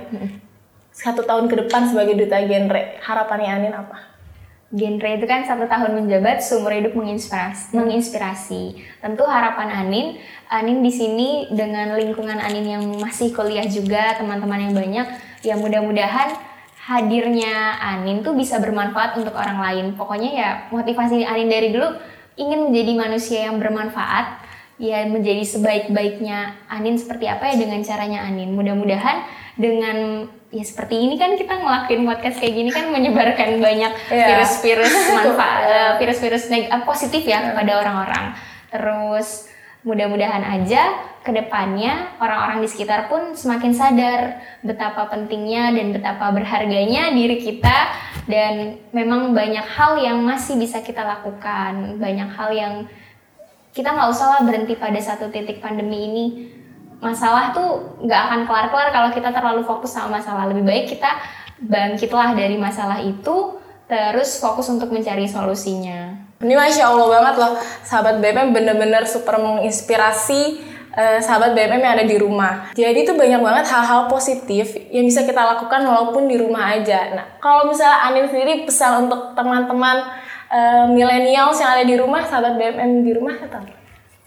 Satu 0.91 1.21
tahun 1.23 1.47
ke 1.47 1.55
depan 1.55 1.87
sebagai 1.87 2.19
duta 2.19 2.35
genre. 2.43 2.99
Harapannya 2.99 3.49
Anin 3.53 3.71
apa? 3.71 4.08
Genre 4.69 5.09
itu 5.17 5.25
kan 5.25 5.41
satu 5.49 5.65
tahun 5.65 5.97
menjabat, 5.97 6.45
seumur 6.45 6.69
hidup 6.69 6.93
menginspirasi. 6.93 7.73
menginspirasi. 7.73 8.63
Tentu 9.01 9.25
harapan 9.25 9.73
Anin, 9.73 10.21
Anin 10.45 10.85
di 10.85 10.93
sini 10.93 11.49
dengan 11.49 11.97
lingkungan 11.97 12.37
Anin 12.37 12.77
yang 12.77 12.83
masih 13.01 13.33
kuliah 13.33 13.65
juga, 13.65 14.13
teman-teman 14.21 14.69
yang 14.69 14.73
banyak, 14.77 15.07
ya 15.41 15.57
mudah-mudahan 15.57 16.37
hadirnya 16.85 17.81
Anin 17.81 18.21
tuh 18.21 18.37
bisa 18.37 18.61
bermanfaat 18.61 19.17
untuk 19.17 19.33
orang 19.33 19.57
lain. 19.57 19.85
Pokoknya 19.97 20.31
ya 20.37 20.49
motivasi 20.69 21.25
Anin 21.25 21.49
dari 21.49 21.73
dulu 21.73 21.89
ingin 22.37 22.69
menjadi 22.69 22.91
manusia 22.93 23.39
yang 23.49 23.57
bermanfaat 23.57 24.41
ya 24.79 25.03
menjadi 25.05 25.43
sebaik-baiknya 25.43 26.55
Anin 26.71 26.95
seperti 26.95 27.25
apa 27.25 27.51
ya 27.51 27.55
dengan 27.57 27.81
caranya 27.81 28.25
Anin. 28.25 28.55
Mudah-mudahan 28.55 29.25
dengan 29.59 30.29
ya 30.49 30.65
seperti 30.65 30.97
ini 30.97 31.15
kan 31.15 31.37
kita 31.37 31.53
ngelakuin 31.55 32.03
podcast 32.03 32.41
kayak 32.41 32.53
gini 32.53 32.69
kan 32.69 32.89
menyebarkan 32.89 33.61
banyak 33.61 33.93
Iya. 34.09 34.25
virus-virus 34.33 34.93
manfaat 35.17 35.61
eh, 35.65 35.91
virus-virus 36.01 36.49
neg- 36.49 36.67
eh, 36.67 36.83
positif 36.83 37.21
ya 37.21 37.53
kepada 37.53 37.81
orang-orang. 37.81 38.25
Terus 38.69 39.45
mudah-mudahan 39.79 40.43
aja 40.43 40.91
ke 41.23 41.31
depannya 41.31 42.11
orang-orang 42.19 42.59
di 42.59 42.67
sekitar 42.67 43.07
pun 43.07 43.31
semakin 43.31 43.71
sadar 43.71 44.21
betapa 44.59 45.07
pentingnya 45.07 45.71
dan 45.71 45.95
betapa 45.95 46.35
berharganya 46.35 47.15
diri 47.15 47.39
kita 47.39 47.77
dan 48.27 48.75
memang 48.91 49.31
banyak 49.31 49.63
hal 49.63 49.95
yang 49.95 50.19
masih 50.19 50.59
bisa 50.59 50.83
kita 50.83 50.99
lakukan 50.99 51.95
banyak 51.95 52.27
hal 52.27 52.49
yang 52.51 52.73
kita 53.71 53.87
nggak 53.87 54.11
usah 54.11 54.27
lah 54.35 54.41
berhenti 54.43 54.75
pada 54.75 54.99
satu 54.99 55.31
titik 55.31 55.63
pandemi 55.63 55.99
ini 56.11 56.25
masalah 56.99 57.55
tuh 57.55 57.99
nggak 58.03 58.21
akan 58.27 58.39
kelar-kelar 58.43 58.87
kalau 58.91 59.09
kita 59.15 59.31
terlalu 59.31 59.63
fokus 59.63 59.95
sama 59.95 60.19
masalah 60.19 60.51
lebih 60.51 60.67
baik 60.67 60.85
kita 60.95 61.15
bangkitlah 61.63 62.35
dari 62.35 62.59
masalah 62.59 62.99
itu 62.99 63.59
terus 63.89 64.37
fokus 64.37 64.69
untuk 64.69 64.91
mencari 64.93 65.25
solusinya 65.25 66.29
Ini 66.39 66.55
Masya 66.55 66.87
Allah 66.87 67.07
banget 67.19 67.35
loh, 67.35 67.53
sahabat 67.83 68.23
BMM 68.23 68.55
bener-bener 68.55 69.03
super 69.03 69.35
menginspirasi 69.43 70.63
eh, 70.95 71.19
sahabat 71.19 71.51
BMM 71.51 71.83
yang 71.83 71.93
ada 71.99 72.07
di 72.07 72.15
rumah. 72.15 72.71
Jadi 72.71 73.03
tuh 73.03 73.19
banyak 73.19 73.43
banget 73.43 73.65
hal-hal 73.67 74.07
positif 74.07 74.71
yang 74.87 75.03
bisa 75.03 75.27
kita 75.27 75.35
lakukan 75.35 75.83
walaupun 75.83 76.31
di 76.31 76.39
rumah 76.39 76.79
aja. 76.79 77.11
Nah, 77.11 77.25
kalau 77.43 77.67
misalnya 77.67 78.07
Anin 78.07 78.31
sendiri 78.31 78.63
pesan 78.63 79.11
untuk 79.11 79.35
teman-teman 79.35 80.15
eh, 80.47 80.85
millennials 80.95 81.59
yang 81.59 81.75
ada 81.75 81.83
di 81.83 81.99
rumah, 81.99 82.23
sahabat 82.23 82.55
BMM 82.55 83.03
di 83.03 83.11
rumah 83.11 83.35
apa? 83.35 83.78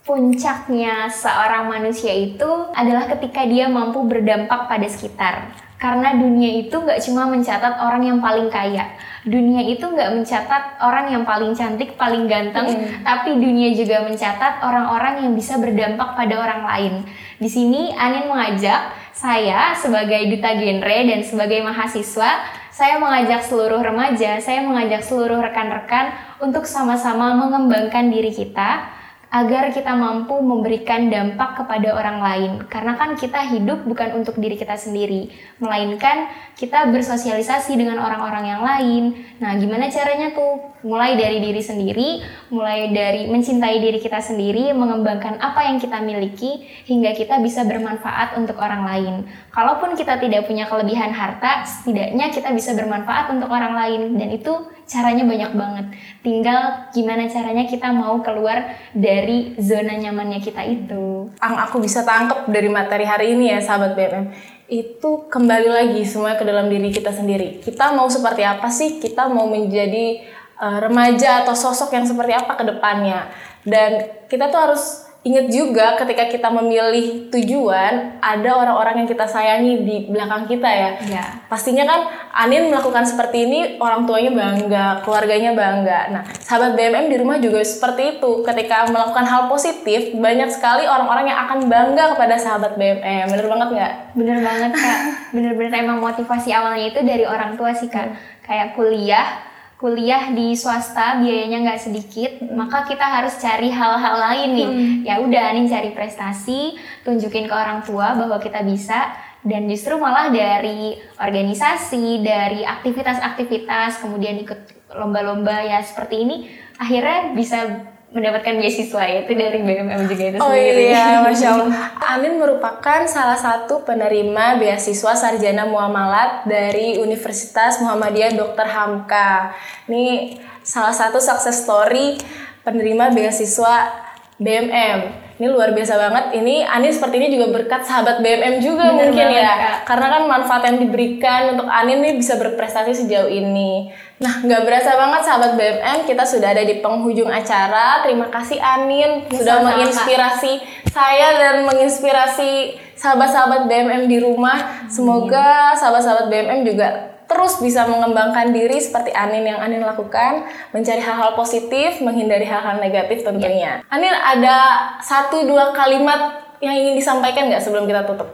Puncaknya 0.03 1.07
seorang 1.07 1.71
manusia 1.71 2.11
itu 2.11 2.51
adalah 2.75 3.07
ketika 3.07 3.47
dia 3.47 3.71
mampu 3.71 4.03
berdampak 4.03 4.67
pada 4.67 4.91
sekitar. 4.91 5.55
Karena 5.79 6.19
dunia 6.19 6.67
itu 6.67 6.75
nggak 6.75 6.99
cuma 7.07 7.31
mencatat 7.31 7.79
orang 7.79 8.03
yang 8.11 8.19
paling 8.19 8.51
kaya. 8.51 8.99
Dunia 9.23 9.63
itu 9.63 9.83
nggak 9.83 10.11
mencatat 10.11 10.83
orang 10.83 11.07
yang 11.07 11.23
paling 11.23 11.55
cantik, 11.55 11.95
paling 11.95 12.27
ganteng, 12.27 12.99
tapi 13.07 13.39
dunia 13.39 13.71
juga 13.79 14.03
mencatat 14.03 14.59
orang-orang 14.67 15.23
yang 15.23 15.39
bisa 15.39 15.55
berdampak 15.63 16.19
pada 16.19 16.35
orang 16.35 16.63
lain. 16.67 16.95
Di 17.39 17.47
sini 17.47 17.95
Anin 17.95 18.27
mengajak 18.27 18.95
saya 19.15 19.71
sebagai 19.79 20.19
duta 20.35 20.51
genre 20.59 20.99
dan 21.07 21.23
sebagai 21.23 21.63
mahasiswa, 21.63 22.31
saya 22.75 22.99
mengajak 22.99 23.47
seluruh 23.47 23.79
remaja, 23.79 24.43
saya 24.43 24.67
mengajak 24.67 25.07
seluruh 25.07 25.39
rekan-rekan 25.39 26.11
untuk 26.43 26.67
sama-sama 26.67 27.39
mengembangkan 27.39 28.11
diri 28.11 28.35
kita 28.35 29.02
agar 29.33 29.73
kita 29.73 29.97
mampu 29.97 30.37
memberikan 30.45 31.09
dampak 31.09 31.65
kepada 31.65 31.97
orang 31.97 32.21
lain. 32.21 32.53
Karena 32.69 33.01
kan 33.01 33.17
kita 33.17 33.41
hidup 33.57 33.89
bukan 33.89 34.21
untuk 34.21 34.37
diri 34.37 34.61
kita 34.61 34.77
sendiri, 34.77 35.33
melainkan 35.57 36.29
kita 36.53 36.93
bersosialisasi 36.93 37.73
dengan 37.81 37.97
orang-orang 38.05 38.45
yang 38.45 38.61
lain. 38.61 39.25
Nah, 39.41 39.57
gimana 39.57 39.89
caranya 39.89 40.37
tuh? 40.37 40.77
Mulai 40.85 41.17
dari 41.17 41.41
diri 41.41 41.63
sendiri, 41.65 42.09
mulai 42.53 42.93
dari 42.93 43.25
mencintai 43.33 43.81
diri 43.81 43.97
kita 44.05 44.21
sendiri, 44.21 44.77
mengembangkan 44.77 45.41
apa 45.41 45.65
yang 45.65 45.81
kita 45.81 46.05
miliki 46.05 46.69
hingga 46.85 47.17
kita 47.17 47.41
bisa 47.41 47.65
bermanfaat 47.65 48.37
untuk 48.37 48.61
orang 48.61 48.85
lain. 48.85 49.15
Kalaupun 49.49 49.97
kita 49.97 50.21
tidak 50.21 50.45
punya 50.45 50.69
kelebihan 50.69 51.09
harta, 51.15 51.65
setidaknya 51.65 52.29
kita 52.29 52.53
bisa 52.53 52.77
bermanfaat 52.77 53.33
untuk 53.33 53.49
orang 53.49 53.73
lain 53.73 54.21
dan 54.21 54.29
itu 54.29 54.53
caranya 54.93 55.25
banyak 55.25 55.53
banget. 55.57 55.87
Tinggal 56.21 56.61
gimana 56.93 57.25
caranya 57.33 57.65
kita 57.65 57.89
mau 57.97 58.21
keluar 58.21 58.77
dari 58.93 59.57
zona 59.57 59.97
nyamannya 59.97 60.45
kita 60.45 60.61
itu. 60.69 61.33
Yang 61.41 61.57
aku 61.65 61.77
bisa 61.81 62.05
tangkep 62.05 62.53
dari 62.53 62.69
materi 62.69 63.09
hari 63.09 63.33
ini 63.33 63.57
ya 63.57 63.65
sahabat 63.65 63.97
BMM 63.97 64.27
itu 64.73 65.29
kembali 65.29 65.69
lagi 65.69 66.01
semuanya 66.09 66.41
ke 66.41 66.49
dalam 66.49 66.73
diri 66.73 66.89
kita 66.89 67.13
sendiri. 67.13 67.61
Kita 67.61 67.93
mau 67.93 68.09
seperti 68.09 68.41
apa 68.41 68.73
sih? 68.73 68.97
Kita 68.97 69.29
mau 69.29 69.45
menjadi 69.45 70.25
uh, 70.57 70.79
remaja 70.89 71.45
atau 71.45 71.53
sosok 71.53 71.93
yang 71.93 72.09
seperti 72.09 72.33
apa 72.33 72.57
ke 72.57 72.65
depannya. 72.65 73.29
Dan 73.69 74.25
kita 74.33 74.49
tuh 74.49 74.61
harus 74.65 75.02
ingat 75.23 75.47
juga 75.55 75.95
ketika 76.03 76.27
kita 76.27 76.49
memilih 76.51 77.31
tujuan, 77.31 78.19
ada 78.19 78.51
orang-orang 78.59 79.03
yang 79.03 79.09
kita 79.09 79.23
sayangi 79.23 79.87
di 79.87 79.97
belakang 80.11 80.51
kita 80.51 80.67
ya. 80.67 80.91
Ya. 81.07 81.25
Pastinya 81.47 81.87
kan 81.87 82.01
Anin 82.35 82.75
melakukan 82.75 83.07
seperti 83.07 83.47
ini, 83.47 83.61
orang 83.79 84.03
tuanya 84.03 84.35
bangga, 84.35 84.87
keluarganya 85.07 85.55
bangga. 85.55 86.11
Nah, 86.11 86.23
sahabat 86.43 86.75
BMM 86.75 87.07
di 87.07 87.17
rumah 87.23 87.39
juga 87.39 87.63
seperti 87.63 88.19
itu. 88.19 88.43
Ketika 88.43 88.91
melakukan 88.91 89.23
hal 89.23 89.47
positif, 89.47 90.11
banyak 90.19 90.51
sekali 90.51 90.91
orang-orang 90.91 91.31
yang 91.31 91.39
akan 91.47 91.71
bangga 91.71 92.19
kepada 92.19 92.35
sahabat 92.35 92.75
BMM. 92.75 93.31
Bener 93.31 93.47
banget 93.47 93.69
nggak? 93.79 93.93
Bener 94.19 94.39
banget 94.43 94.73
kak, 94.75 94.99
bener-bener 95.39 95.73
emang 95.79 96.03
motivasi 96.03 96.51
awalnya 96.51 96.91
itu 96.91 96.99
dari 97.07 97.23
orang 97.23 97.55
tua 97.55 97.71
sih 97.71 97.87
kak. 97.87 98.11
Kayak 98.43 98.75
kuliah, 98.75 99.52
kuliah 99.83 100.31
di 100.31 100.55
swasta 100.55 101.19
biayanya 101.19 101.67
nggak 101.67 101.81
sedikit, 101.83 102.39
maka 102.55 102.87
kita 102.87 103.03
harus 103.03 103.35
cari 103.43 103.67
hal-hal 103.67 104.15
lain 104.15 104.51
nih. 104.55 104.71
Ya 105.11 105.19
udah, 105.19 105.51
Anin 105.51 105.67
cari 105.67 105.91
prestasi, 105.91 106.79
tunjukin 107.03 107.51
ke 107.51 107.55
orang 107.55 107.83
tua 107.83 108.15
bahwa 108.15 108.39
kita 108.39 108.63
bisa. 108.63 109.11
Dan 109.43 109.67
justru 109.67 109.99
malah 109.99 110.31
dari 110.31 111.03
organisasi, 111.19 112.23
dari 112.23 112.63
aktivitas-aktivitas, 112.63 113.99
kemudian 113.99 114.39
ikut 114.39 114.95
lomba-lomba 114.95 115.67
ya 115.67 115.83
seperti 115.83 116.23
ini, 116.23 116.37
akhirnya 116.79 117.35
bisa 117.35 117.91
mendapatkan 118.13 118.61
beasiswa 118.61 119.03
yaitu 119.05 119.33
dari 119.33 119.59
BMM 119.59 120.05
juga 120.05 120.25
itu 120.29 120.37
Oh 120.37 120.53
sendiri. 120.53 120.93
iya, 120.93 121.19
Masya 121.25 121.49
Allah. 121.51 121.69
Anin 121.99 122.37
merupakan 122.37 123.01
salah 123.05 123.37
satu 123.37 123.81
penerima 123.83 124.61
beasiswa 124.61 125.13
sarjana 125.13 125.65
muamalat 125.65 126.45
dari 126.45 126.97
Universitas 126.97 127.81
Muhammadiyah 127.81 128.37
Dr. 128.37 128.69
Hamka. 128.69 129.57
Ini 129.89 130.37
salah 130.61 130.93
satu 130.93 131.19
success 131.19 131.65
story 131.65 132.21
penerima 132.63 133.11
beasiswa 133.11 133.89
BMM. 134.37 135.22
Ini 135.41 135.49
luar 135.49 135.73
biasa 135.73 135.97
banget. 135.97 136.25
Ini 136.41 136.69
Anin 136.69 136.93
seperti 136.93 137.17
ini 137.17 137.29
juga 137.33 137.53
berkat 137.53 137.83
sahabat 137.89 138.21
BMM 138.21 138.61
juga 138.61 138.93
Bener 138.93 139.09
mungkin 139.09 139.27
banget, 139.33 139.45
ya. 139.45 139.55
Kak. 139.57 139.77
Karena 139.89 140.07
kan 140.13 140.23
manfaat 140.29 140.63
yang 140.69 140.79
diberikan 140.83 141.41
untuk 141.57 141.69
Anin 141.69 142.05
nih 142.05 142.15
bisa 142.21 142.37
berprestasi 142.37 142.93
sejauh 142.93 143.31
ini. 143.33 143.89
Nah, 144.23 144.45
nggak 144.45 144.63
berasa 144.63 144.95
banget 144.95 145.21
sahabat 145.27 145.53
BMM, 145.59 145.99
kita 146.07 146.23
sudah 146.23 146.49
ada 146.55 146.63
di 146.63 146.79
penghujung 146.79 147.27
acara. 147.27 148.07
Terima 148.07 148.31
kasih 148.31 148.61
Anin 148.63 149.27
Ya, 149.29 149.39
sudah 149.41 149.57
menginspirasi 149.67 150.53
saya 150.93 151.29
dan 151.41 151.67
menginspirasi 151.67 152.79
sahabat-sahabat 152.95 153.67
BMM 153.67 154.07
di 154.07 154.23
rumah. 154.23 154.87
Semoga 154.87 155.75
sahabat-sahabat 155.75 156.31
BMM 156.31 156.61
juga 156.63 156.89
terus 157.33 157.59
bisa 157.65 157.89
mengembangkan 157.89 158.53
diri 158.53 158.77
seperti 158.77 159.17
Anin 159.17 159.49
yang 159.49 159.59
Anin 159.59 159.81
lakukan, 159.81 160.45
mencari 160.77 161.01
hal-hal 161.01 161.33
positif, 161.33 162.05
menghindari 162.05 162.45
hal-hal 162.45 162.77
negatif 162.77 163.25
tentunya. 163.25 163.81
Anin 163.89 164.13
ada 164.13 164.57
satu 165.01 165.49
dua 165.49 165.73
kalimat 165.73 166.53
yang 166.61 166.77
ingin 166.77 166.95
disampaikan 166.95 167.49
nggak 167.49 167.65
sebelum 167.65 167.89
kita 167.89 168.05
tutup? 168.05 168.29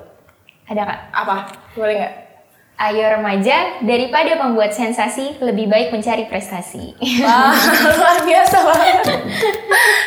Ada 0.69 0.83
kak. 0.85 1.01
Apa? 1.15 1.37
Boleh 1.79 1.95
nggak? 2.03 2.15
Ayo 2.79 3.11
remaja, 3.11 3.83
daripada 3.83 4.39
membuat 4.39 4.71
sensasi, 4.71 5.35
lebih 5.43 5.67
baik 5.67 5.91
mencari 5.91 6.31
prestasi. 6.31 6.95
Wah, 7.27 7.51
luar 7.99 8.23
biasa 8.23 8.57
banget. 8.63 8.97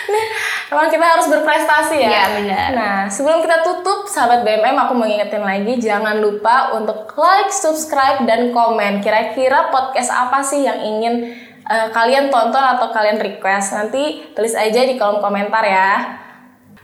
Nih, 0.08 0.25
emang 0.71 0.88
kita 0.88 1.03
harus 1.03 1.27
berprestasi 1.27 1.99
ya. 1.99 2.10
Iya, 2.10 2.23
benar. 2.39 2.69
Nah, 2.71 2.99
sebelum 3.12 3.43
kita 3.43 3.60
tutup, 3.60 4.07
sahabat 4.07 4.47
BMM, 4.47 4.79
aku 4.88 4.95
mau 4.95 5.03
ngingetin 5.03 5.43
lagi, 5.43 5.75
jangan 5.84 6.23
lupa 6.23 6.71
untuk 6.79 7.12
like, 7.19 7.51
subscribe, 7.51 8.23
dan 8.23 8.55
komen. 8.55 9.03
Kira-kira 9.03 9.67
podcast 9.67 10.07
apa 10.10 10.39
sih 10.39 10.63
yang 10.63 10.79
ingin 10.79 11.36
eh, 11.67 11.88
kalian 11.91 12.31
tonton 12.31 12.63
atau 12.63 12.88
kalian 12.95 13.19
request? 13.19 13.75
Nanti 13.75 14.31
tulis 14.31 14.55
aja 14.55 14.88
di 14.88 14.95
kolom 14.95 15.19
komentar 15.19 15.62
ya. 15.67 16.17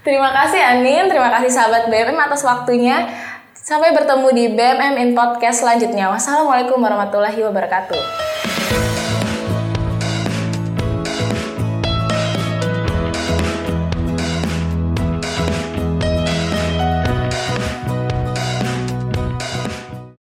Terima 0.03 0.31
kasih 0.31 0.59
Anin, 0.59 1.11
terima 1.11 1.27
kasih 1.31 1.51
sahabat 1.51 1.87
BMM 1.87 2.15
atas 2.15 2.43
waktunya. 2.43 3.07
Sampai 3.55 3.91
bertemu 3.91 4.27
di 4.31 4.45
BMM 4.55 4.95
in 4.95 5.11
Podcast 5.11 5.59
selanjutnya. 5.59 6.07
Wassalamualaikum 6.07 6.79
warahmatullahi 6.79 7.39
wabarakatuh. 7.43 8.26